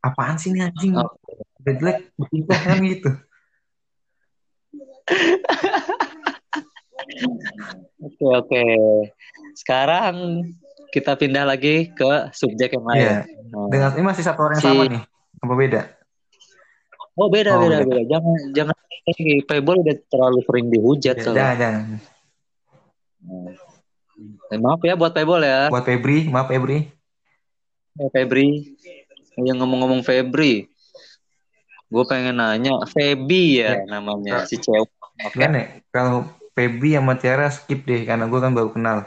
[0.00, 0.96] apaan sih nih anjing?
[0.96, 1.10] Oh.
[1.60, 3.10] Udah jelek, bertingkah kan gitu.
[8.02, 8.64] Oke oke.
[9.54, 10.46] Sekarang
[10.90, 13.00] kita pindah lagi ke subjek yang lain.
[13.00, 13.18] Iya.
[13.52, 13.68] Nah.
[13.68, 15.02] Dengan ini masih satu orang yang Si- sama nih.
[15.42, 15.80] Apa beda?
[17.12, 17.88] Oh beda Oh, beda beda.
[17.88, 18.02] beda.
[18.08, 18.76] Jangan jangan
[19.44, 21.42] Pebble udah terlalu sering dihujat Ya, soalnya.
[21.42, 21.82] jangan, jangan.
[24.52, 25.66] Eh, maaf ya buat Pebble ya.
[25.68, 26.86] Buat Febri, maaf Febri.
[27.98, 28.78] Eh, Febri.
[29.36, 30.68] Yang ngomong-ngomong Febri.
[31.92, 34.88] Gue pengen nanya, Febi ya namanya si cewek.
[35.20, 35.36] Oke.
[35.36, 35.66] Gimana ya?
[35.92, 36.24] Kalau
[36.56, 39.04] Febri sama Tiara skip deh, karena gue kan baru kenal.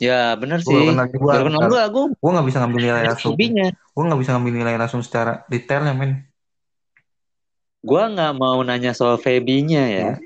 [0.00, 0.96] Ya bener Gue sih.
[0.96, 3.36] kenal gue, gue Gue gak bisa ngambil nilai langsung.
[3.36, 6.24] Gue gak bisa ngambil nilai langsung secara detailnya, men.
[7.84, 10.16] Gue nggak mau nanya soal Febinya ya.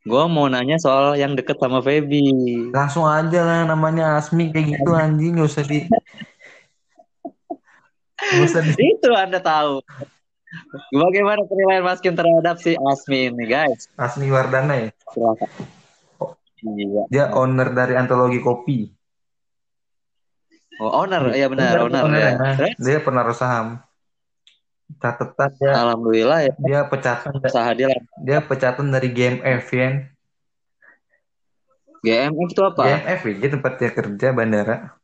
[0.00, 2.32] Gue mau nanya soal yang deket sama Febi.
[2.72, 5.36] Langsung aja lah namanya Asmi kayak gitu anjing.
[5.36, 5.84] Gak usah di...
[8.16, 8.72] Gak usah di...
[8.80, 9.84] Itu anda tahu.
[10.96, 13.92] Bagaimana penilaian Maskin terhadap si Asmi ini guys?
[14.00, 14.90] Asmi Wardana ya.
[15.12, 15.79] Silakan.
[16.60, 17.02] Iya.
[17.08, 18.78] Dia owner dari antologi kopi.
[20.80, 22.32] Oh, owner, ya benar, owner, ya.
[22.56, 22.72] Terus?
[22.80, 23.84] Dia penaruh saham.
[24.98, 27.94] Catatan dia, Alhamdulillah ya, dia pecatan usaha dia
[28.26, 29.88] dia pecatan dari GMF ya.
[32.02, 32.82] GMF itu apa?
[32.90, 34.98] GMF ya, dia tempat dia kerja bandara.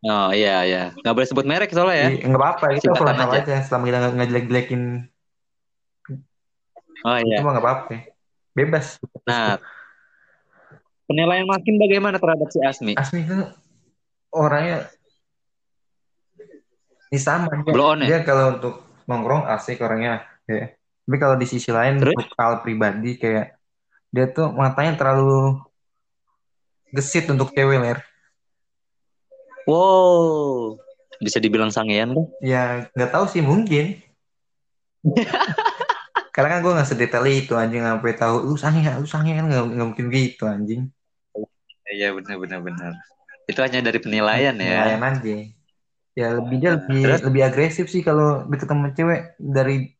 [0.00, 2.08] Oh iya iya, nggak boleh sebut merek soalnya ya.
[2.14, 3.38] Iya, nggak apa-apa, Singkatan apa aja.
[3.44, 3.56] aja.
[3.66, 4.82] Selama kita nggak nggak jelek-jelekin,
[7.06, 7.36] Oh iya.
[7.38, 7.94] itu mah nggak apa-apa.
[8.56, 8.86] Bebas.
[9.26, 9.60] Nah,
[11.08, 12.92] penilaian Maskin bagaimana terhadap si Asmi?
[12.94, 13.34] Asmi itu
[14.28, 14.84] orangnya
[17.08, 18.06] ini sama dia, Blow on ya?
[18.06, 20.76] dia kalau untuk nongkrong asik orangnya ya.
[20.76, 22.12] tapi kalau di sisi lain Terus?
[22.12, 23.56] untuk hal pribadi kayak
[24.12, 25.56] dia tuh matanya terlalu
[26.92, 28.00] gesit untuk cewek ler
[29.68, 30.80] Wow,
[31.20, 32.24] bisa dibilang sangean kan?
[32.40, 34.00] ya nggak tahu sih mungkin
[36.36, 40.06] karena kan gue nggak sedetail itu anjing sampai tahu lu sangean lu sangean nggak mungkin
[40.08, 40.88] gitu anjing
[41.88, 42.92] Iya benar benar benar.
[43.48, 44.84] Itu hanya dari penilaian ya.
[44.84, 45.34] Lumayan aja
[46.18, 47.20] ya lebih dia lebih Terus?
[47.30, 49.94] lebih agresif sih kalau deket sama cewek dari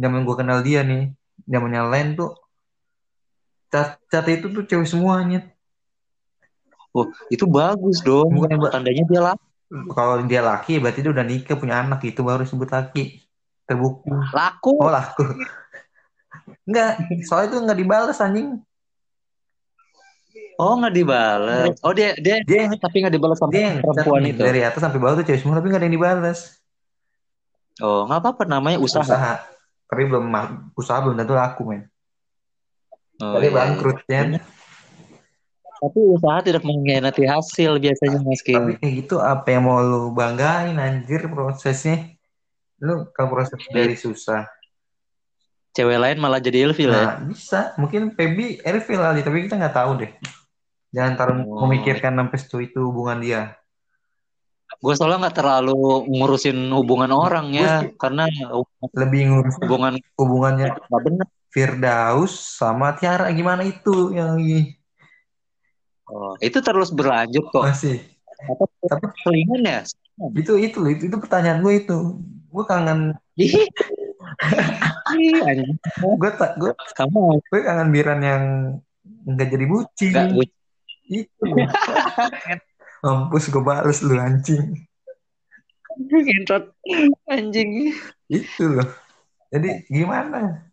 [0.00, 1.12] zaman gue kenal dia nih
[1.44, 2.32] zamannya lain tuh
[3.68, 5.44] cat cat itu tuh cewek semuanya
[6.96, 8.32] Oh, itu bagus dong.
[8.32, 8.64] Bukan.
[8.72, 9.36] Tandanya dia lah.
[9.92, 13.20] kalau dia laki berarti dia udah nikah punya anak itu baru disebut laki
[13.68, 14.80] terbukti Laku.
[14.80, 15.28] oh laku
[16.66, 16.96] enggak
[17.28, 18.64] soalnya itu nggak dibalas anjing
[20.58, 21.78] Oh, nggak dibalas.
[21.86, 24.42] Oh, dia dia dia tapi nggak dibalas sama dia perempuan itu.
[24.42, 26.58] dari atas sampai bawah tuh cewek semua tapi nggak ada yang dibalas
[27.78, 29.06] Oh, nggak apa-apa namanya usaha.
[29.06, 29.38] usaha
[29.86, 30.26] tapi belum
[30.74, 31.82] usaha belum tentu laku men
[33.18, 33.66] Oh, tadi iya,
[34.06, 34.40] ya iya.
[35.78, 38.58] Tapi usaha tidak mengkhianati hasil biasanya Mas Kim.
[38.58, 42.14] Tapi kayak gitu apa yang mau lu banggain anjir prosesnya?
[42.78, 44.46] Lu kalau proses dari susah.
[45.74, 47.14] Cewek lain malah jadi ilfil ya.
[47.14, 47.74] Nah, bisa.
[47.78, 50.10] Mungkin Feby Elvil kali, tapi kita nggak tahu deh.
[50.88, 51.68] Jangan terlalu Oh.
[51.68, 53.42] memikirkan sampai situ itu hubungan dia.
[54.78, 55.76] Gue soalnya nggak terlalu
[56.06, 58.28] ngurusin hubungan orang ya, karena
[58.92, 61.28] Lebih ngurus hubungan hubungannya benar.
[61.48, 64.36] Firdaus sama Tiara gimana itu yang
[66.08, 67.64] Oh, itu terus berlanjut kok.
[67.64, 68.00] masih.
[68.84, 69.80] Tapi selingan ya?
[70.36, 71.98] itu itu itu, itu pertanyaan gue itu.
[72.48, 73.12] Gue kangen
[75.98, 78.42] gue tak gue kamu gue kangen Biran yang
[79.26, 80.10] nggak jadi bucin.
[80.12, 80.57] nggak bu-
[81.08, 81.44] Itu.
[83.04, 84.84] Mampus gue bales lu anjing.
[85.98, 86.70] ngentot
[87.26, 87.90] anjing.
[88.28, 88.88] Itu loh.
[89.48, 90.68] Jadi gimana?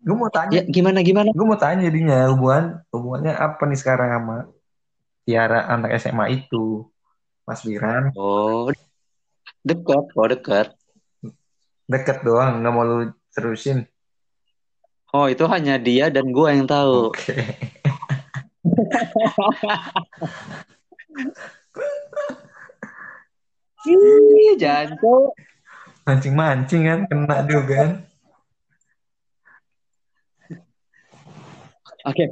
[0.00, 1.28] Gue mau tanya, Ya gimana gimana?
[1.28, 4.36] gue mau tanya jadinya hubungan hubungannya apa nih sekarang sama
[5.28, 6.88] Tiara anak SMA itu,
[7.44, 8.72] Mas Biran Oh,
[9.60, 10.72] dekat, oh dekat.
[11.84, 12.96] deket doang, nggak mau lu
[13.34, 13.84] terusin.
[15.12, 17.10] Oh, itu hanya dia dan gua yang tahu.
[17.12, 17.34] Oke.
[23.88, 25.32] Ih, jancok.
[26.04, 27.90] Mancing-mancing kan, kena juga kan.
[32.08, 32.24] Oke.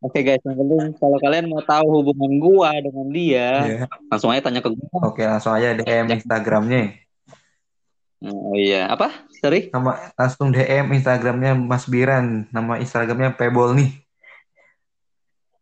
[0.00, 3.84] Oke guys, yang penting kalau kalian mau tahu hubungan gua dengan dia, Iya.
[4.08, 5.12] langsung aja tanya ke gua.
[5.12, 6.96] Oke, langsung aja DM Instagramnya.
[8.24, 9.12] Oh iya, apa?
[9.44, 9.68] Sorry.
[9.72, 12.48] Nama langsung DM Instagramnya Mas Biran.
[12.48, 13.92] Nama Instagramnya Pebol nih.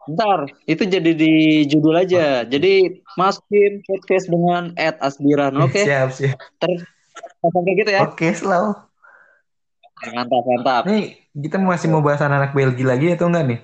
[0.08, 2.40] Bentar, itu jadi di judul aja.
[2.48, 5.84] Jadi masukin podcast dengan Ed Asbiran, oke?
[5.88, 6.40] Siap, siap.
[6.56, 6.80] Terus
[7.44, 8.00] langsung kayak gitu ya.
[8.08, 8.72] Oke, selalu.
[10.16, 10.82] Mantap, mantap.
[10.88, 13.60] Nih, kita masih mau bahas anak Belgia lagi atau enggak nih?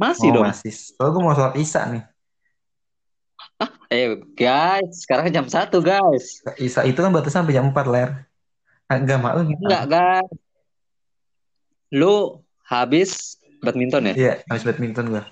[0.00, 0.44] Masih oh, dong.
[0.48, 0.72] masih.
[0.72, 2.02] Soalnya gue mau sholat Isya nih.
[3.86, 6.40] Eh guys, sekarang jam 1 guys.
[6.56, 8.10] Isya itu kan batasan sampai jam 4, Ler.
[8.88, 10.30] Agama lu Enggak guys.
[11.92, 14.14] Lu habis badminton ya?
[14.14, 15.24] Iya, habis badminton gua.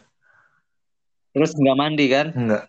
[1.34, 2.26] Terus nggak mandi kan?
[2.34, 2.64] Enggak.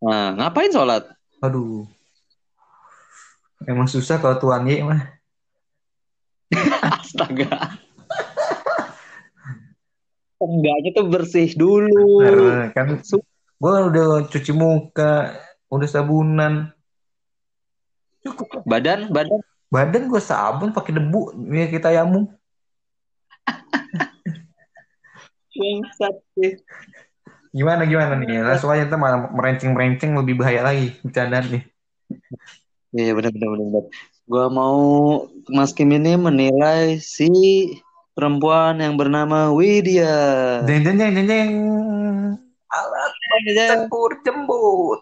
[0.00, 1.06] Nah, ngapain sholat?
[1.44, 1.84] Aduh.
[3.68, 5.04] Emang susah kalau tuan Y mah.
[6.98, 7.78] Astaga.
[10.40, 12.24] Enggaknya tuh bersih dulu.
[12.24, 12.96] Bener, kan
[13.60, 15.36] gua udah cuci muka,
[15.68, 16.72] udah sabunan.
[18.24, 18.64] Cukup.
[18.64, 19.44] Badan, badan.
[19.68, 22.39] Badan gua sabun pakai debu, ya kita yamu.
[25.60, 26.56] Bangsat sih.
[27.52, 28.40] Gimana gimana nih?
[28.40, 31.62] Langsung aja ntar malah merencing-merencing lebih bahaya lagi bercandaan nih.
[32.96, 33.66] Iya benar benar benar.
[33.68, 33.84] benar.
[34.24, 34.78] Gua mau
[35.50, 37.28] Mas Kim ini menilai si
[38.14, 40.62] perempuan yang bernama Widya.
[40.64, 41.50] Jeng jeng jeng jeng jeng.
[42.70, 43.12] Alat
[43.52, 45.00] tempur jembut.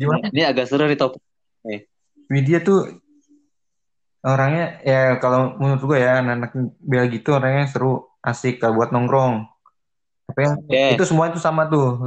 [0.00, 0.32] Gimana?
[0.32, 1.20] Ini agak seru nih topik.
[2.32, 3.00] Widya tuh
[4.20, 9.48] orangnya ya kalau menurut gue ya anak-anak bel gitu orangnya seru asik kalau buat nongkrong.
[10.30, 10.82] Tapi yang Oke.
[10.94, 12.06] itu semua itu sama tuh.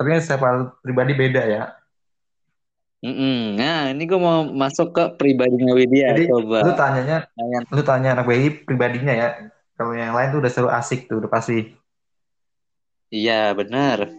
[0.00, 1.64] Tapi hal pribadi beda ya.
[3.00, 3.56] Mm-mm.
[3.56, 6.12] Nah ini gue mau masuk ke pribadinya Widya.
[6.12, 6.60] Jadi Coba.
[6.64, 7.58] lu tanyanya, Tanya.
[7.72, 9.28] lu tanya anak BI pribadinya ya.
[9.76, 11.72] Kalau yang lain tuh udah seru asik tuh udah pasti.
[13.08, 14.12] Iya benar.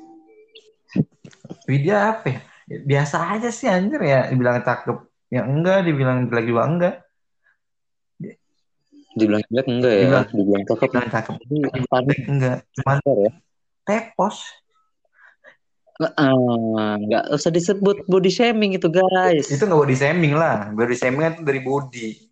[1.70, 2.40] Widya apa ya?
[2.82, 4.34] Biasa aja sih anjir ya.
[4.34, 4.98] Dibilang cakep
[5.30, 6.96] ya enggak, dibilang jelek juga enggak.
[9.12, 10.04] Dibilang jelek enggak ya?
[10.08, 10.88] Dibilang- Dibilang cakep.
[10.88, 11.58] Dibilang cakep Ini
[12.32, 12.58] enggak.
[12.80, 13.32] Cuman ya.
[13.84, 14.38] tepos.
[16.18, 19.54] Ah, nggak usah disebut body shaming itu guys.
[19.54, 20.74] Itu nggak body shaming lah.
[20.74, 22.32] Body shaming kan dari body.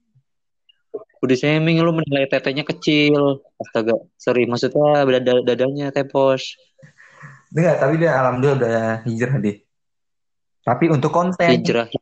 [1.20, 3.44] Body shaming lu menilai tetenya kecil.
[3.60, 6.58] Astaga, sorry maksudnya dada dadanya tepos.
[7.54, 9.58] Enggak, tapi dia alhamdulillah udah hijrah deh.
[10.64, 11.90] Tapi untuk konten, Hijrah.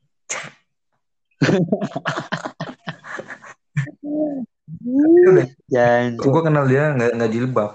[5.68, 6.20] Jangan.
[6.20, 7.72] gue kenal dia nggak nggak jilbab.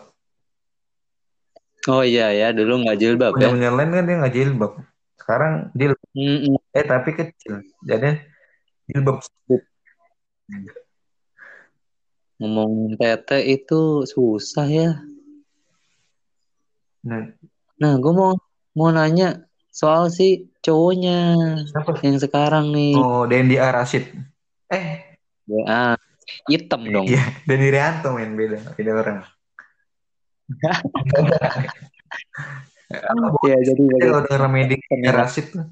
[1.91, 3.53] Oh iya ya, dulu nggak jilbab Punya ya.
[3.53, 4.73] punya lain kan dia nggak jilbab.
[5.19, 6.57] Sekarang dia Mm-mm.
[6.77, 7.65] eh tapi kecil.
[7.83, 8.23] Jadi
[8.87, 9.19] jilbab
[12.43, 14.91] Ngomongin tete itu susah ya.
[17.03, 17.31] Nah,
[17.83, 18.39] Nah, gue mau
[18.79, 19.43] mau nanya
[19.75, 21.19] soal si cowoknya
[21.67, 21.99] siapa?
[22.03, 22.95] yang sekarang nih.
[22.95, 24.07] Oh, Dendi Arasid.
[24.71, 25.19] Eh,
[25.67, 25.99] Ah,
[26.49, 27.07] hitam dong.
[27.07, 29.19] iya, Dendi Rianto men beda, beda orang.
[33.49, 34.81] Iya, jadi Dia kalau denger Medik.
[35.09, 35.65] Arasid tuh,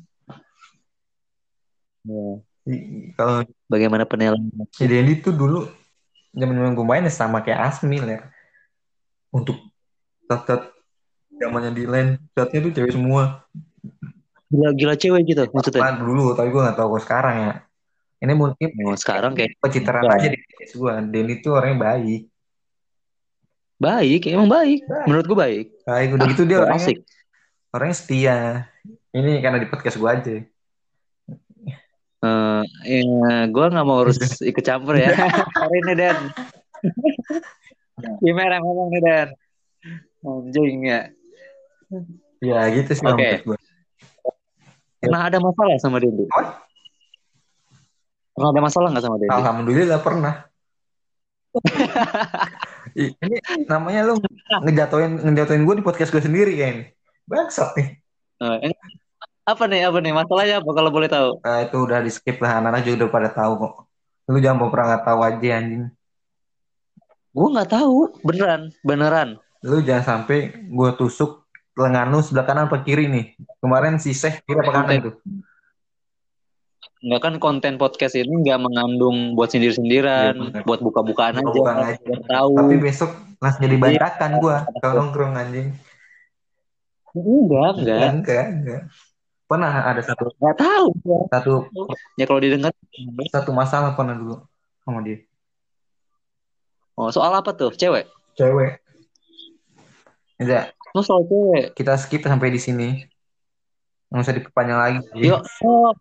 [2.09, 2.41] Ya,
[3.13, 4.41] kalau Bagaimana penilaian?
[4.73, 5.69] si Dendi tuh dulu
[6.33, 8.21] zaman zaman gue main ya sama kayak Asmil ya.
[9.29, 9.61] Untuk
[10.27, 10.73] tat
[11.29, 13.45] zamannya di line, tatnya tuh cewek semua.
[14.51, 15.81] Gila-gila cewek gitu maksudnya.
[15.85, 17.53] Apaan dulu, tapi gue gak tahu kalau sekarang ya.
[18.21, 20.21] Ini mungkin Oh, sekarang kayak pencitraan Enggak.
[20.21, 20.93] aja di podcast gue.
[21.09, 22.23] Dendi tuh orangnya baik.
[23.81, 24.85] baik, emang baik.
[25.09, 25.66] Menurut gue baik.
[25.83, 26.99] Baik, udah gitu dia orangnya, asik.
[27.73, 28.39] orangnya setia.
[29.11, 30.33] Ini karena di podcast gue aja.
[32.21, 34.21] Eh, ya, gue nggak mau urus
[34.53, 35.16] ikut campur ya.
[35.57, 36.16] Sorry nih Dan.
[38.25, 39.29] Gimana ngomong nih Dan?
[40.21, 41.01] Anjing ya.
[42.41, 43.41] Ya gitu sih Oke.
[43.43, 43.59] gue.
[45.01, 46.29] Pernah ada masalah sama Dendi?
[46.29, 46.68] Apa?
[48.41, 49.36] Pernah ada masalah nggak sama Dendi?
[49.36, 50.34] Alhamdulillah pernah.
[52.97, 53.36] Ini
[53.68, 54.16] namanya lu
[54.64, 56.88] ngejatoin ngejatoin gue di podcast gue sendiri kan.
[57.28, 58.01] Bangsat nih.
[58.41, 58.74] Eh, eh,
[59.45, 61.36] apa nih apa nih masalahnya apa kalau boleh tahu?
[61.45, 63.72] Nah, itu udah di skip lah anak-anak juga udah pada tahu kok.
[64.32, 65.84] Lu jangan mau pernah nggak tahu aja anjing.
[67.36, 69.28] Gue nggak tahu beneran beneran.
[69.61, 71.45] Lu jangan sampai gue tusuk
[71.76, 73.36] lengan lu sebelah kanan apa kiri nih.
[73.61, 75.12] Kemarin si Seh kiri apa kanan itu?
[77.01, 80.63] Nggak kan konten podcast ini nggak mengandung buat sindir-sindiran, Iya, bener.
[80.63, 81.97] buat buka-bukaan aja, Bukan aja.
[81.97, 82.53] biar tahu.
[82.55, 85.69] Tapi besok langsung jadi bantakan gue kalau nongkrong anjing.
[87.11, 88.09] Enggak, enggak.
[88.13, 88.81] Enggak, enggak.
[89.43, 90.87] Pernah ada satu Nggak tahu.
[91.01, 91.19] gua.
[91.27, 91.53] satu
[92.15, 92.71] Ya kalau didengar.
[93.27, 94.37] satu masalah pernah dulu
[94.79, 95.25] sama dia.
[96.95, 97.73] Oh, soal apa tuh?
[97.73, 98.13] Cewek?
[98.37, 98.77] Cewek.
[100.37, 101.73] Enggak, Oh, soal cewek.
[101.73, 102.89] kita skip sampai di sini.
[104.07, 104.99] Nggak usah diperpanjang lagi.
[105.17, 105.41] Yuk.
[105.65, 105.97] Oh.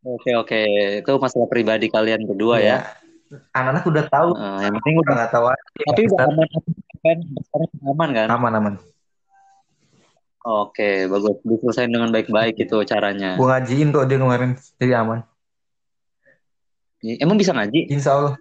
[0.00, 0.60] Oke, oke.
[1.04, 2.78] Itu masalah pribadi kalian berdua ya.
[3.52, 5.62] Anak-anak udah tahu, Eh, yang penting udah nggak tahu aja.
[5.86, 6.46] tapi udah aman
[7.00, 7.18] kan?
[7.46, 8.26] Sekarang aman kan?
[8.32, 8.74] aman aman.
[10.40, 11.36] Oke, bagus.
[11.44, 13.36] Diselesain dengan baik-baik itu caranya.
[13.36, 15.20] Gua ngajiin kok dia kemarin, jadi aman.
[17.00, 17.92] Emang bisa ngaji?
[17.92, 18.34] Insya Allah.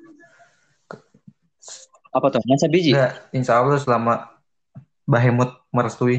[2.09, 2.41] Apa tuh?
[2.47, 2.95] Masa biji?
[2.95, 4.13] Enggak, insya Allah selama
[5.05, 6.17] Bahemut merestui.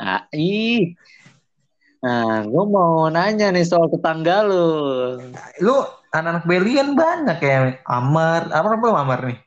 [0.00, 0.96] Ah, ih.
[2.00, 4.64] Nah, gue mau nanya nih soal tetangga lu.
[5.60, 5.74] Lu
[6.10, 9.38] anak-anak Belian banyak kayak Amar, apa apa Amar nih?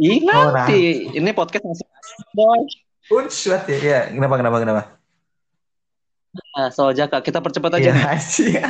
[0.00, 1.08] Ih, Oh, nanti.
[1.16, 1.86] Ini podcast masih
[2.36, 2.60] boy.
[3.10, 4.00] Unswat ya, ya.
[4.12, 4.82] Kenapa kenapa kenapa?
[6.56, 8.20] Nah, soal Jaka, kita percepat aja Iya, nih.
[8.22, 8.52] sih.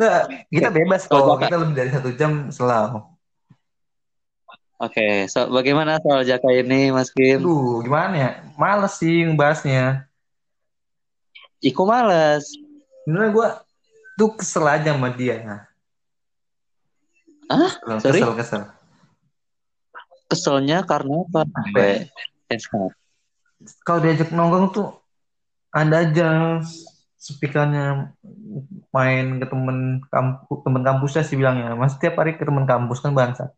[0.00, 1.36] Nggak, kita bebas Kalau.
[1.36, 3.04] Kita lebih dari satu jam selalu.
[4.80, 7.44] Oke, so, bagaimana soal Jaka ini, Mas Kim?
[7.44, 8.30] Aduh, gimana ya?
[8.56, 10.08] Males sih ngebahasnya.
[11.60, 12.48] Iko males.
[13.04, 13.48] Sebenarnya gue
[14.16, 15.68] tuh kesel aja sama dia.
[17.52, 18.20] Ah, Kesel, sorry?
[18.24, 18.62] kesel, kesel.
[20.32, 21.44] Keselnya karena apa?
[21.44, 22.08] Sampai.
[23.84, 24.88] Kalau diajak nongkrong tuh
[25.76, 26.28] ada aja
[27.20, 28.16] speakernya
[28.96, 33.12] main ke temen kampus temen kampusnya sih bilangnya mas tiap hari ke temen kampus kan
[33.12, 33.52] bangsa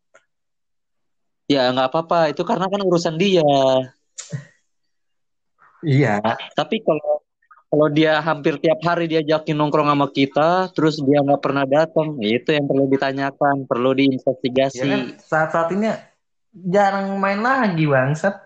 [1.51, 2.31] Ya, nggak apa-apa.
[2.31, 3.43] Itu karena kan urusan dia.
[5.83, 6.23] iya
[6.55, 7.19] Tapi kalau
[7.73, 12.53] kalau dia hampir tiap hari diajakin nongkrong sama kita, terus dia nggak pernah datang, itu
[12.53, 14.85] yang perlu ditanyakan, perlu ya diinvestigasi.
[14.85, 15.89] kan saat saat ini
[16.53, 18.45] jarang main lagi bangsat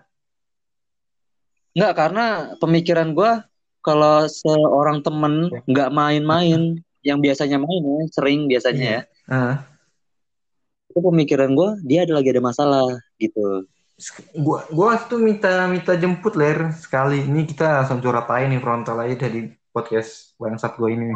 [1.76, 2.26] Nggak, karena
[2.56, 3.44] pemikiran gua
[3.84, 9.60] kalau seorang temen nggak main-main, yang biasanya main ya, sering biasanya ya, Nah,
[10.88, 12.86] itu pemikiran gua dia ada lagi ada masalah
[13.20, 13.64] gitu.
[14.38, 18.60] gua gua waktu itu minta minta jemput ler sekali ini kita langsung curhat aja nih
[18.62, 21.12] frontal aja dari podcast bangsat gua ini.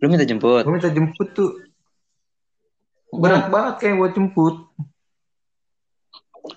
[0.00, 0.64] Lu minta jemput?
[0.64, 1.50] gua minta jemput tuh
[3.10, 4.56] berat banget kayak buat jemput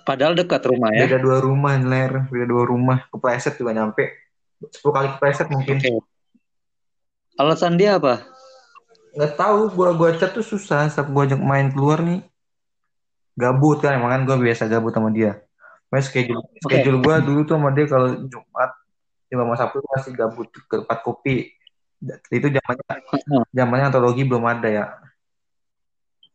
[0.07, 1.05] Padahal dekat rumah ya.
[1.05, 4.15] beda dua rumah ler beda dua rumah kepleset juga nyampe
[4.63, 5.91] 10 kali kepleset mungkin Oke.
[7.33, 8.21] Alasan dia apa?
[9.13, 12.25] Nggak tahu gua gua chat tuh susah saat gua ajak main keluar nih.
[13.33, 15.41] Gabut kan emang kan gua biasa gabut sama dia.
[15.89, 18.71] Makanya schedule schedule gua dulu tuh sama dia kalau Jumat
[19.29, 21.53] Jumat sama Sabtu masih gabut ke tempat kopi.
[22.33, 22.85] Itu zamannya
[23.57, 24.85] zamannya antologi belum ada ya.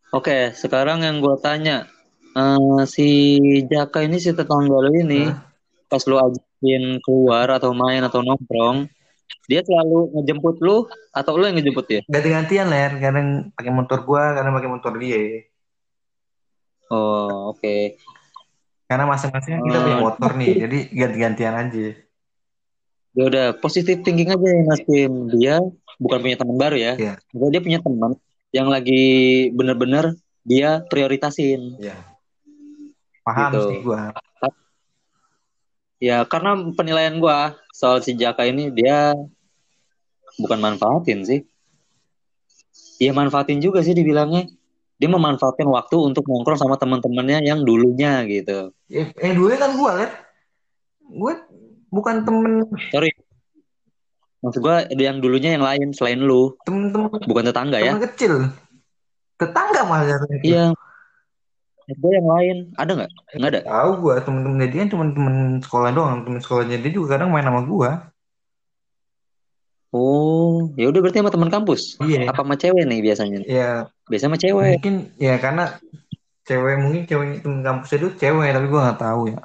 [0.09, 1.85] Oke, sekarang yang gue tanya,
[2.33, 3.09] eh, si
[3.69, 5.45] Jaka ini si tetangga lu ini, Hah?
[5.85, 8.89] pas lu ajakin keluar atau main atau nongkrong,
[9.47, 12.01] dia selalu ngejemput lu atau lu yang ngejemput dia?
[12.07, 15.45] ganti-gantian ler kadang pakai motor gua kadang pakai motor dia
[16.89, 18.01] Oh, oke.
[18.89, 20.07] karena masing-masing kita punya Hmm.
[20.09, 21.89] motor nih jadi ganti-gantian aja
[23.13, 24.81] Ya udah, positif thinking aja ya Mas.
[25.35, 25.57] Dia
[25.99, 26.93] bukan punya teman baru ya.
[26.95, 27.15] Iya.
[27.35, 28.11] Maksudnya Dia punya teman
[28.55, 29.03] yang lagi
[29.51, 30.15] bener-bener
[30.45, 31.77] dia prioritasin.
[31.77, 31.99] Iya.
[33.27, 33.61] paham Gitu.
[33.69, 34.15] sih gua
[35.99, 39.19] Ya, karena penilaian gua soal si Jaka ini dia
[40.39, 41.43] bukan manfaatin sih.
[43.03, 44.47] Iya manfaatin juga sih dibilangnya.
[44.99, 48.75] Dia memanfaatkan waktu untuk nongkrong sama teman-temannya yang dulunya gitu.
[48.91, 50.11] eh, eh dulu kan gua ler
[51.09, 51.35] gue
[51.89, 53.11] bukan temen Sorry.
[54.39, 57.95] Maksud gua yang dulunya yang lain selain lu, temen-temen bukan tetangga ya.
[57.95, 58.33] temen kecil
[59.39, 60.75] tetangga malah Iya.
[61.89, 63.11] Gua yang lain ada nggak?
[63.41, 63.61] Nggak ada.
[63.65, 67.61] tahu gua temen-temen dia kan temen sekolah doang temen sekolahnya dia juga kadang main sama
[67.65, 67.91] gua
[69.89, 71.97] Oh, ya udah berarti sama teman kampus.
[72.05, 73.41] iya Apa sama cewek nih biasanya?
[73.49, 74.77] ya Biasa sama cewek.
[74.77, 75.65] mungkin ya karena
[76.45, 79.41] cewek mungkin cewek temen kampusnya itu cewek tapi gua nggak tahu ya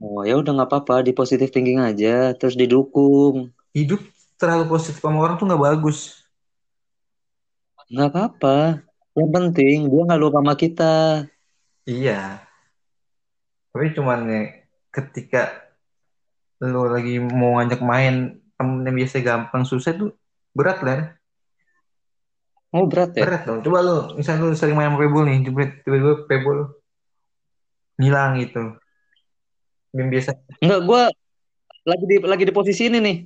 [0.00, 3.52] Oh, ya udah nggak apa-apa, di positive thinking aja, terus didukung.
[3.76, 4.00] hidup
[4.40, 5.98] terlalu positif sama orang tuh nggak bagus
[7.92, 8.56] Nggak apa-apa.
[9.18, 10.92] Yang penting dia nggak lupa sama kita.
[11.84, 12.44] iya
[13.70, 14.42] tapi cuman ya
[14.90, 15.70] ketika
[16.60, 18.14] lu lagi mau ngajak main
[18.54, 20.10] temen yang biasa gampang susah tuh
[20.52, 21.14] berat lah
[22.70, 23.26] Oh berat ya?
[23.26, 26.78] berat dong coba lu misalnya lu sering main Pebble nih tiba-tiba Pebble
[27.98, 28.78] ngilang gitu
[29.96, 30.30] yang biasa
[30.62, 31.02] Enggak, gue
[31.82, 33.16] lagi di lagi di posisi ini nih.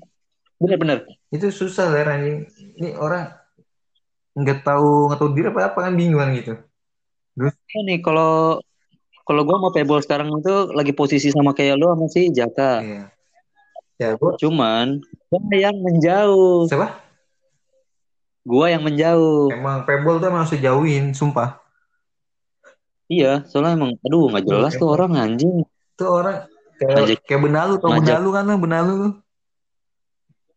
[0.56, 1.04] Bener-bener.
[1.28, 2.46] itu susah lah anjing
[2.78, 3.28] ini orang
[4.34, 6.54] nggak tahu nggak tahu diri apa apa kan bingung gitu
[7.36, 8.62] Ya nih kalau
[9.22, 12.78] kalau gue mau pebble sekarang itu lagi posisi sama kayak lo sama si Jaka.
[12.78, 13.04] iya
[13.94, 16.66] ya gua Cuman gue yang menjauh.
[16.66, 17.02] siapa
[18.44, 19.48] Gue yang menjauh.
[19.50, 21.58] emang Pebble tuh emang harus dijauhin sumpah
[23.06, 25.64] Iya, soalnya emang aduh nggak jelas tuh orang anjing.
[25.64, 29.08] itu orang kayak Ngajak- kayak benalu tau ngajak- benalu kan lu benalu lu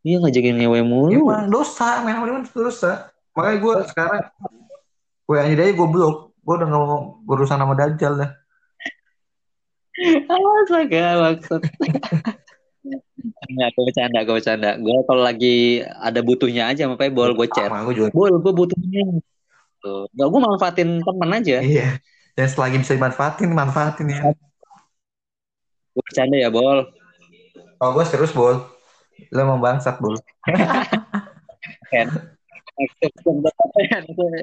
[0.02, 1.12] Iya ngajakin ngewe mulu.
[1.12, 2.92] emang dosa sama dia kan dosa
[3.38, 4.22] makanya gue sekarang
[5.30, 8.32] gue aja dia gue blok gue udah gak mau berurusan sama Dajjal dah
[9.98, 11.58] Astaga, maksud.
[13.50, 14.72] Enggak, gue bercanda, gue bercanda.
[14.78, 17.66] Gue kalau lagi ada butuhnya aja sama Pebble, gue chat.
[17.66, 19.18] sama gue juga Bol, gue butuhnya.
[19.82, 20.06] Tuh.
[20.14, 21.58] Gak, gue manfaatin temen aja.
[21.66, 21.98] iya
[22.38, 24.30] dan selagi bisa dimanfaatin manfaatin ya
[25.98, 26.86] Gue bercanda ya, Bol.
[27.82, 28.62] Oh, gue serius, Bol.
[29.34, 30.14] Lu emang bangsat, Bol.
[31.92, 32.37] Kan?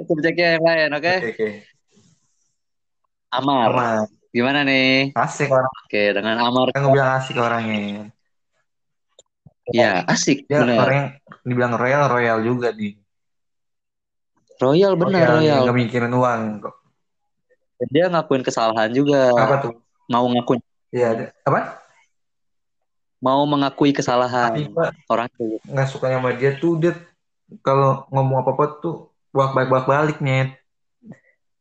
[0.05, 1.15] Subjeknya yang lain, oke?
[1.23, 1.49] Oke, oke.
[3.31, 3.69] Amar.
[3.71, 4.07] Aman.
[4.35, 5.15] Gimana nih?
[5.15, 5.71] Asik orang.
[5.87, 6.75] Oke, dengan Amar.
[6.75, 8.11] Kan gue bilang asik orangnya.
[9.71, 10.45] Ya, asik.
[10.51, 10.79] Dia benar.
[10.83, 11.09] orang yang
[11.47, 12.99] dibilang royal, royal juga nih.
[14.59, 15.63] Royal benar, royal.
[15.71, 16.75] Gak mikirin uang kok.
[17.91, 19.31] Dia ngakuin kesalahan juga.
[19.35, 19.73] Apa tuh?
[20.11, 20.61] Mau ngakuin,
[20.95, 21.81] Iya, apa?
[23.25, 24.53] mau mengakui kesalahan.
[24.53, 24.69] Tapi
[25.09, 25.57] Orang gitu.
[25.65, 26.93] nggak suka sama dia tuh dia
[27.61, 30.57] kalau ngomong apa-apa tuh bolak balik bolak balik nyet.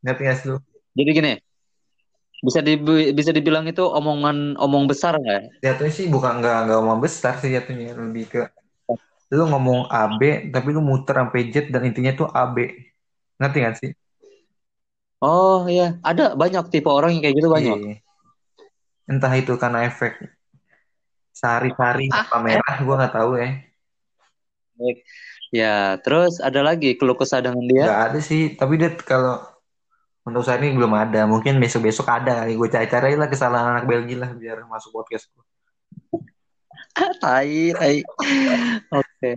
[0.03, 0.57] Ngerti nggak sih lu?
[0.93, 1.33] Jadi gini,
[2.43, 2.75] bisa di,
[3.15, 5.63] bisa dibilang itu omongan omong besar nggak?
[5.63, 8.41] Jatuhnya sih bukan nggak nggak ngomong besar sih jatuhnya lebih ke
[9.33, 12.57] lu ngomong AB tapi lu muter sampai Z dan intinya tuh AB.
[13.41, 13.91] Ngerti nggak sih?
[15.23, 17.77] Oh iya, ada banyak tipe orang yang kayak gitu banyak.
[17.79, 17.95] Iya.
[19.07, 20.19] Entah itu karena efek
[21.33, 23.49] sari-sari Ah, apa merah gua nggak tahu ya.
[24.77, 24.97] Baik.
[25.53, 27.85] Ya, terus ada lagi keluh kesah dengan dia.
[27.85, 29.37] Nggak ada sih, tapi dia kalau
[30.25, 31.29] untuk saat ini belum ada.
[31.29, 32.57] Mungkin besok-besok ada kali.
[32.57, 35.29] Gue cari-cari lah kesalahan anak Belgia lah biar masuk podcast.
[35.29, 35.45] gua.
[37.23, 38.01] tai, tai.
[38.89, 39.29] Oke.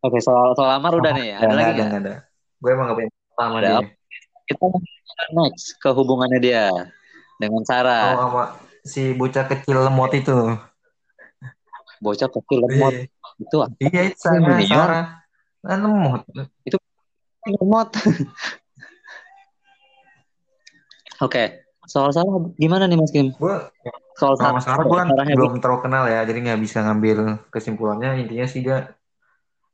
[0.00, 1.32] Oke, soal soal Amar udah nih.
[1.32, 2.14] Ada Nggak lagi ada, ada.
[2.60, 3.72] Gue emang gak pengen sama Ada dia.
[3.80, 3.88] apa?
[4.44, 4.64] Kita
[5.32, 6.64] next ke hubungannya dia
[7.40, 8.04] dengan Oh, Sarah.
[8.20, 8.44] sama
[8.84, 10.36] si bocah kecil lemot itu.
[12.00, 13.08] Bocah kecil lemot Iya,
[13.40, 14.68] itu iya itu Ini Sarah, junior.
[14.68, 15.24] Sarah.
[15.60, 16.24] Kan lemot.
[17.44, 17.92] lemot.
[21.24, 23.36] Oke, soal Sarah gimana nih Mas Kim?
[23.36, 23.60] Gue
[24.16, 28.20] Soal sama Sarah gue kan belum terlalu kenal ya, jadi nggak bisa ngambil kesimpulannya.
[28.20, 28.92] Intinya sih dia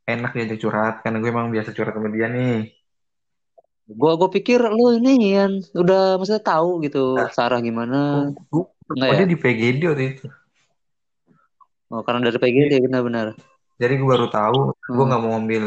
[0.07, 2.71] enak diajak curhat, karena gue emang biasa curhat sama dia nih.
[3.87, 7.31] Gua gua pikir lu ini yang udah maksudnya tahu gitu Nah.
[7.31, 8.31] Sarah gimana.
[8.51, 9.19] Gue Enggak oh, ya?
[9.23, 10.25] dia di PGD waktu itu.
[11.91, 13.35] Oh, karena dari PGD benar-benar.
[13.77, 15.07] Jadi gue baru tahu, gue Hmm.
[15.09, 15.63] nggak mau ngambil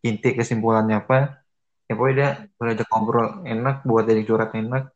[0.00, 1.44] inti kesimpulannya apa.
[1.86, 4.88] Ya pokoknya dia berajak ngobrol enak, buat jadi curhat enak.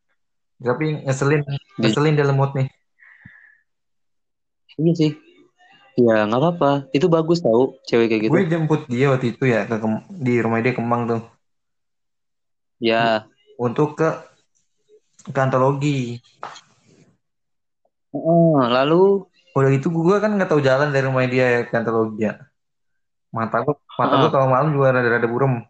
[0.56, 1.44] Tapi ngeselin,
[1.76, 2.68] ngeselin dia lemot nih.
[4.80, 5.12] Iya sih.
[5.96, 6.70] Ya nggak apa-apa.
[6.96, 8.32] Itu bagus tahu cewek kayak gitu.
[8.32, 9.76] Gue jemput dia waktu itu ya ke
[10.16, 11.22] di rumah dia Kemang tuh
[12.76, 13.24] Ya.
[13.56, 14.08] untuk ke
[15.32, 16.20] ke antologi.
[18.12, 19.24] Oh, lalu
[19.56, 22.36] Udah gitu gue kan nggak tahu jalan dari rumah dia ya, ke antologi ya.
[23.36, 24.32] Mata gue mata gue Heeh.
[24.32, 25.60] kalau malam juga rada-rada burem.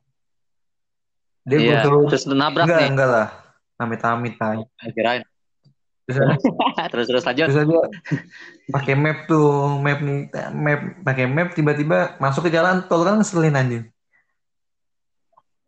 [1.43, 1.83] Dia gue iya.
[1.83, 2.91] suruh Terus nabrak enggak nih.
[2.95, 3.29] enggak lah.
[3.83, 4.62] Amit-amit tay.
[4.95, 5.27] Kirain.
[6.07, 6.23] Terus
[6.95, 7.47] terus terus lanjut.
[7.51, 7.83] terus aja
[8.71, 13.59] pakai map tuh, map nih, map pakai map tiba-tiba masuk ke jalan tol kan ngeselin
[13.59, 13.85] anjing.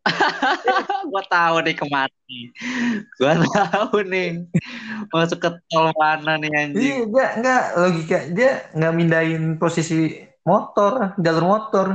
[1.10, 2.14] gua tahu nih ke mana.
[3.18, 4.46] Gua tahu nih.
[5.10, 6.78] Masuk ke tol mana nih anjing.
[6.78, 11.86] Iya, dia enggak logika dia nggak mindahin posisi motor, jalur motor,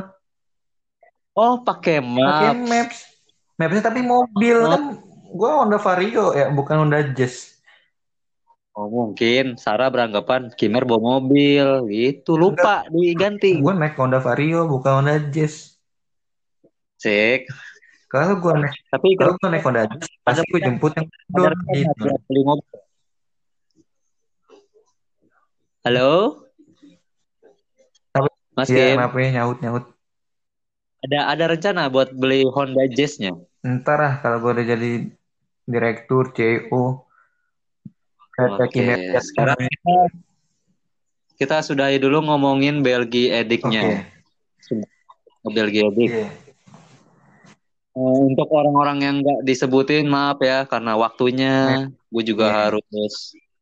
[1.34, 2.58] Oh, pakai pakai map.
[2.70, 2.98] maps.
[3.58, 4.70] Mapsnya tapi mobil Oh.
[4.70, 4.84] kan
[5.34, 7.58] gua Honda Vario ya, bukan Honda Jazz.
[8.74, 12.38] Oh, mungkin Sarah beranggapan Kimer bawa mobil gitu.
[12.38, 13.58] Lupa diganti.
[13.58, 15.74] Gua naik Honda Vario, bukan Honda Jazz.
[17.02, 17.50] Sik.
[18.14, 22.06] Kalau gua naik Tapi kalau gua naik Honda Jazz, pasti gua jemput yang kedor gitu.
[25.82, 26.43] Halo?
[28.54, 29.86] Mas Iya, Kim, kenapa ya nyaut nyaut.
[31.04, 33.36] ada ada rencana buat beli Honda Jazz-nya?
[33.66, 35.10] Ntar lah kalau gua udah jadi
[35.68, 37.04] direktur CEO
[38.34, 39.96] Oke, kinerja sekarang kita,
[41.38, 44.10] kita sudahi dulu ngomongin Belgia Ediknya.
[44.64, 44.82] Oke.
[45.54, 46.10] Belgia Edik.
[46.10, 46.28] Iya.
[47.94, 52.58] Eh, untuk orang-orang yang nggak disebutin, maaf ya, karena waktunya, gue juga Iya.
[52.74, 52.86] harus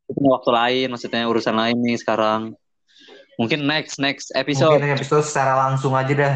[0.08, 2.56] gue punya waktu lain, maksudnya urusan lain nih sekarang.
[3.42, 4.78] Mungkin next next episode.
[4.78, 6.34] Mungkin episode secara langsung aja dah.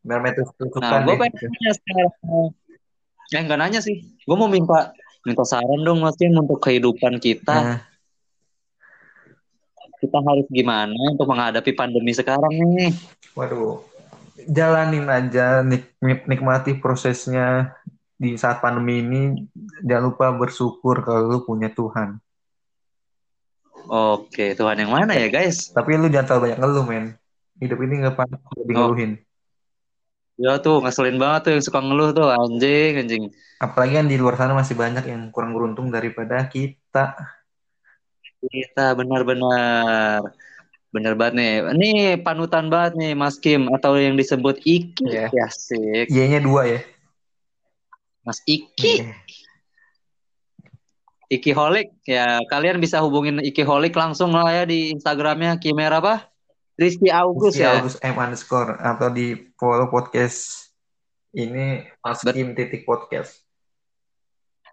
[0.00, 0.46] Biar metode
[0.80, 2.12] Nah, gue pengen nanya sekarang.
[3.34, 4.06] Eh, nggak nanya sih.
[4.22, 4.94] Gue mau minta
[5.26, 7.56] minta saran dong, Mas untuk kehidupan kita.
[7.58, 7.80] Nah,
[10.00, 12.96] Kita harus gimana untuk menghadapi pandemi sekarang nih?
[13.36, 13.84] waduh.
[14.48, 17.76] Jalanin aja, nik nik- nikmati prosesnya
[18.16, 19.22] di saat pandemi ini.
[19.84, 22.16] Jangan lupa bersyukur kalau lu punya Tuhan.
[23.88, 25.72] Oke, Tuhan yang mana ya, guys?
[25.72, 27.04] Tapi lu jangan terlalu banyak ngeluh, men.
[27.60, 28.64] Hidup ini nggak pantas Oh.
[28.64, 29.20] ngeluhin.
[30.40, 33.24] Ya tuh, ngeselin banget tuh yang suka ngeluh tuh, anjing, anjing.
[33.60, 37.12] Apalagi kan di luar sana masih banyak yang kurang beruntung daripada kita.
[38.40, 40.24] Kita benar-benar
[40.90, 41.52] benar banget nih.
[41.76, 41.90] Ini
[42.24, 45.04] panutan banget nih Mas Kim atau yang disebut Iki.
[45.12, 45.28] Iya.
[45.28, 46.08] Ya sik.
[46.08, 46.80] Y-nya dua ya.
[48.24, 49.04] Mas Iki.
[49.04, 49.12] Iya.
[51.30, 56.26] Iki Holik ya kalian bisa hubungin Iki Holik langsung lah ya di Instagramnya Kimer apa
[56.74, 60.66] Rizky August Rizky ya August M underscore atau di follow podcast
[61.30, 63.46] ini Maskim titik podcast.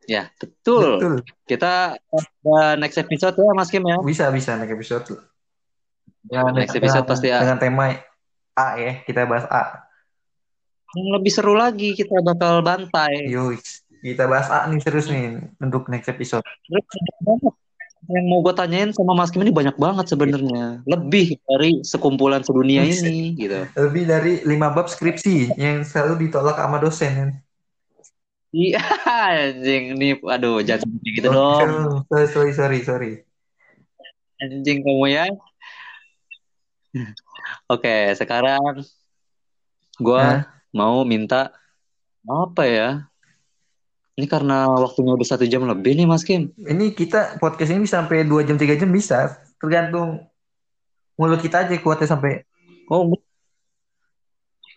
[0.08, 0.98] ya betul.
[0.98, 1.16] Betul.
[1.46, 2.00] kita
[2.48, 5.04] uh, next episode ya Mas Kim ya Bisa bisa next episode.
[6.28, 7.40] Ya, Next dengan- episode pasti A.
[7.44, 7.92] dengan tema
[8.52, 9.84] A ya, kita bahas A.
[10.96, 13.60] yang lebih seru lagi kita bakal bantai Yuk,
[14.08, 15.26] kita bahas A nih serius nih
[15.60, 16.44] untuk next episode.
[18.08, 22.86] Yang mau gue tanyain sama Mas Kim ini banyak banget sebenarnya lebih dari sekumpulan sedunia
[22.86, 27.12] ini gitu Lebih dari lima bab skripsi yang selalu ditolak sama dosen.
[27.12, 27.30] kan.
[28.56, 28.80] iya
[29.12, 33.12] anjing nih aduh jangan seperti gitu Oh, dong Sorry, sorry, sorry, sorry.
[34.40, 35.26] anjing kamu ya
[37.68, 38.88] oke sekarang
[39.98, 40.26] gue
[40.72, 41.52] mau minta
[42.24, 42.90] apa ya
[44.18, 46.50] ini karena waktunya udah satu jam lebih nih Mas Kim.
[46.58, 50.26] Ini kita podcast ini bisa sampai 2 jam 3 jam bisa, tergantung
[51.14, 52.42] mulut kita aja kuatnya sampai.
[52.90, 53.26] Oh gua-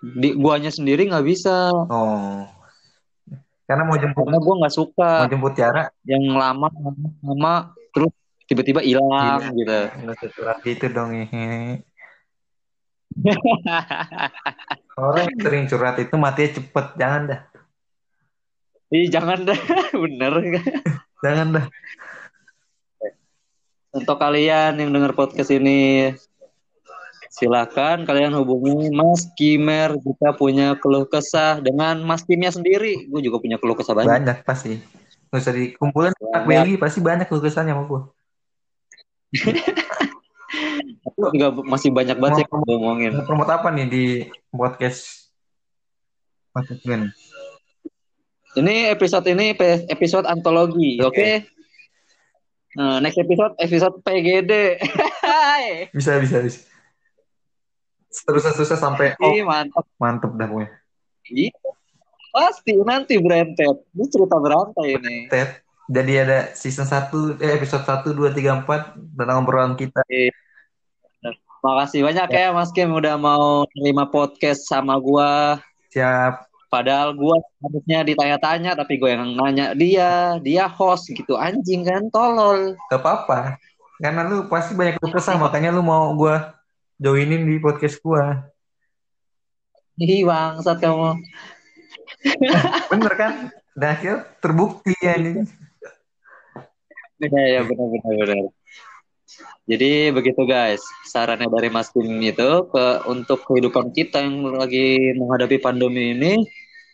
[0.00, 1.72] di guanya sendiri nggak bisa.
[1.72, 2.44] Oh.
[3.64, 6.68] Karena mau jemput karena gue nggak suka mau jemput Tiara, yang lama
[7.24, 8.12] lama terus
[8.44, 9.56] tiba-tiba hilang Iya.
[9.56, 9.78] gitu.
[10.04, 11.80] Nggak sesuai gitu dong ini.
[15.00, 17.40] Orang yang sering curhat itu matinya cepet, jangan dah,
[18.90, 19.54] Ih, jangan dah
[20.02, 20.32] bener
[21.24, 21.66] jangan dah.
[23.90, 26.10] untuk kalian yang dengar podcast ini
[27.30, 33.38] silakan kalian hubungi Mas Kimer jika punya keluh kesah dengan Mas Kimnya sendiri gue juga
[33.38, 34.82] punya keluh kesah banyak Banyak pasti.
[35.30, 36.46] Nggak usah Banyak.
[36.46, 38.00] Beli pasti banyak lukisannya sama gue.
[41.06, 44.04] Aku juga masih banyak banget sih ngomongin Mau promote apa nih di
[44.50, 45.30] podcast
[46.50, 47.29] podcast gue nih?
[48.58, 49.54] Ini episode ini
[49.86, 51.30] episode antologi oke Oke.
[52.78, 54.78] Nah, next episode episode PGD.
[55.96, 56.60] Bisa bisa bisa.
[58.10, 60.70] Seterusnya sampai oh Ih, mantap mantep dah pokoknya.
[61.30, 61.70] Iya.
[62.30, 63.86] Pasti nanti berentet.
[63.94, 65.16] Ini cerita berantai ini.
[65.30, 65.62] Ted.
[65.90, 70.02] Jadi ada season 1 eh episode 1 2 3 4 tentang obrolan kita.
[71.60, 75.58] Makasih banyak ya Mas Kim udah mau terima podcast sama gua.
[75.90, 76.49] Siap.
[76.70, 82.78] Padahal gua harusnya ditanya-tanya tapi gue yang nanya dia, dia host gitu anjing kan tolol.
[82.86, 83.58] Gak apa-apa.
[83.98, 86.54] Karena lu pasti banyak lu kesah makanya lu mau gua
[87.02, 88.46] joinin di podcast gua.
[89.98, 91.18] Ih bangsat kamu.
[92.94, 93.32] Bener kan?
[93.74, 95.42] Dan akhirnya terbukti ya ini.
[97.20, 98.38] Iya ya benar benar benar.
[99.68, 105.62] Jadi begitu guys, sarannya dari Mas Kim itu ke untuk kehidupan kita yang lagi menghadapi
[105.62, 106.42] pandemi ini,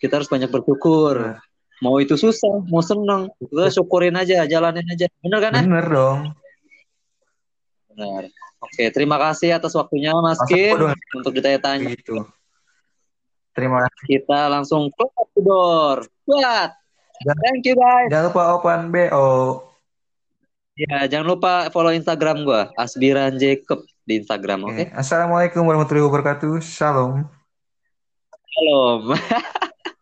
[0.02, 1.38] kita harus banyak bersyukur.
[1.84, 5.06] Mau itu susah, mau seneng, kita syukurin aja, jalanin aja.
[5.20, 5.52] Bener kan?
[5.60, 5.64] eh?
[5.68, 6.20] Bener dong.
[7.92, 8.22] Benar.
[8.64, 10.76] Oke, terima kasih atas waktunya Mas Masa Kim
[11.12, 11.92] untuk ditanya-tanya.
[11.92, 12.24] Gitu.
[13.52, 14.04] Terima kasih.
[14.08, 15.96] Kita langsung close the door.
[16.24, 16.72] Buat.
[17.44, 18.08] Thank you guys.
[18.12, 19.28] Jangan lupa open BO.
[20.76, 24.92] Ya, jangan lupa follow Instagram gua, Asbiran Jacob di Instagram, oke?
[24.92, 26.60] Assalamualaikum warahmatullahi wabarakatuh.
[26.60, 27.24] Shalom.
[28.52, 29.16] Shalom.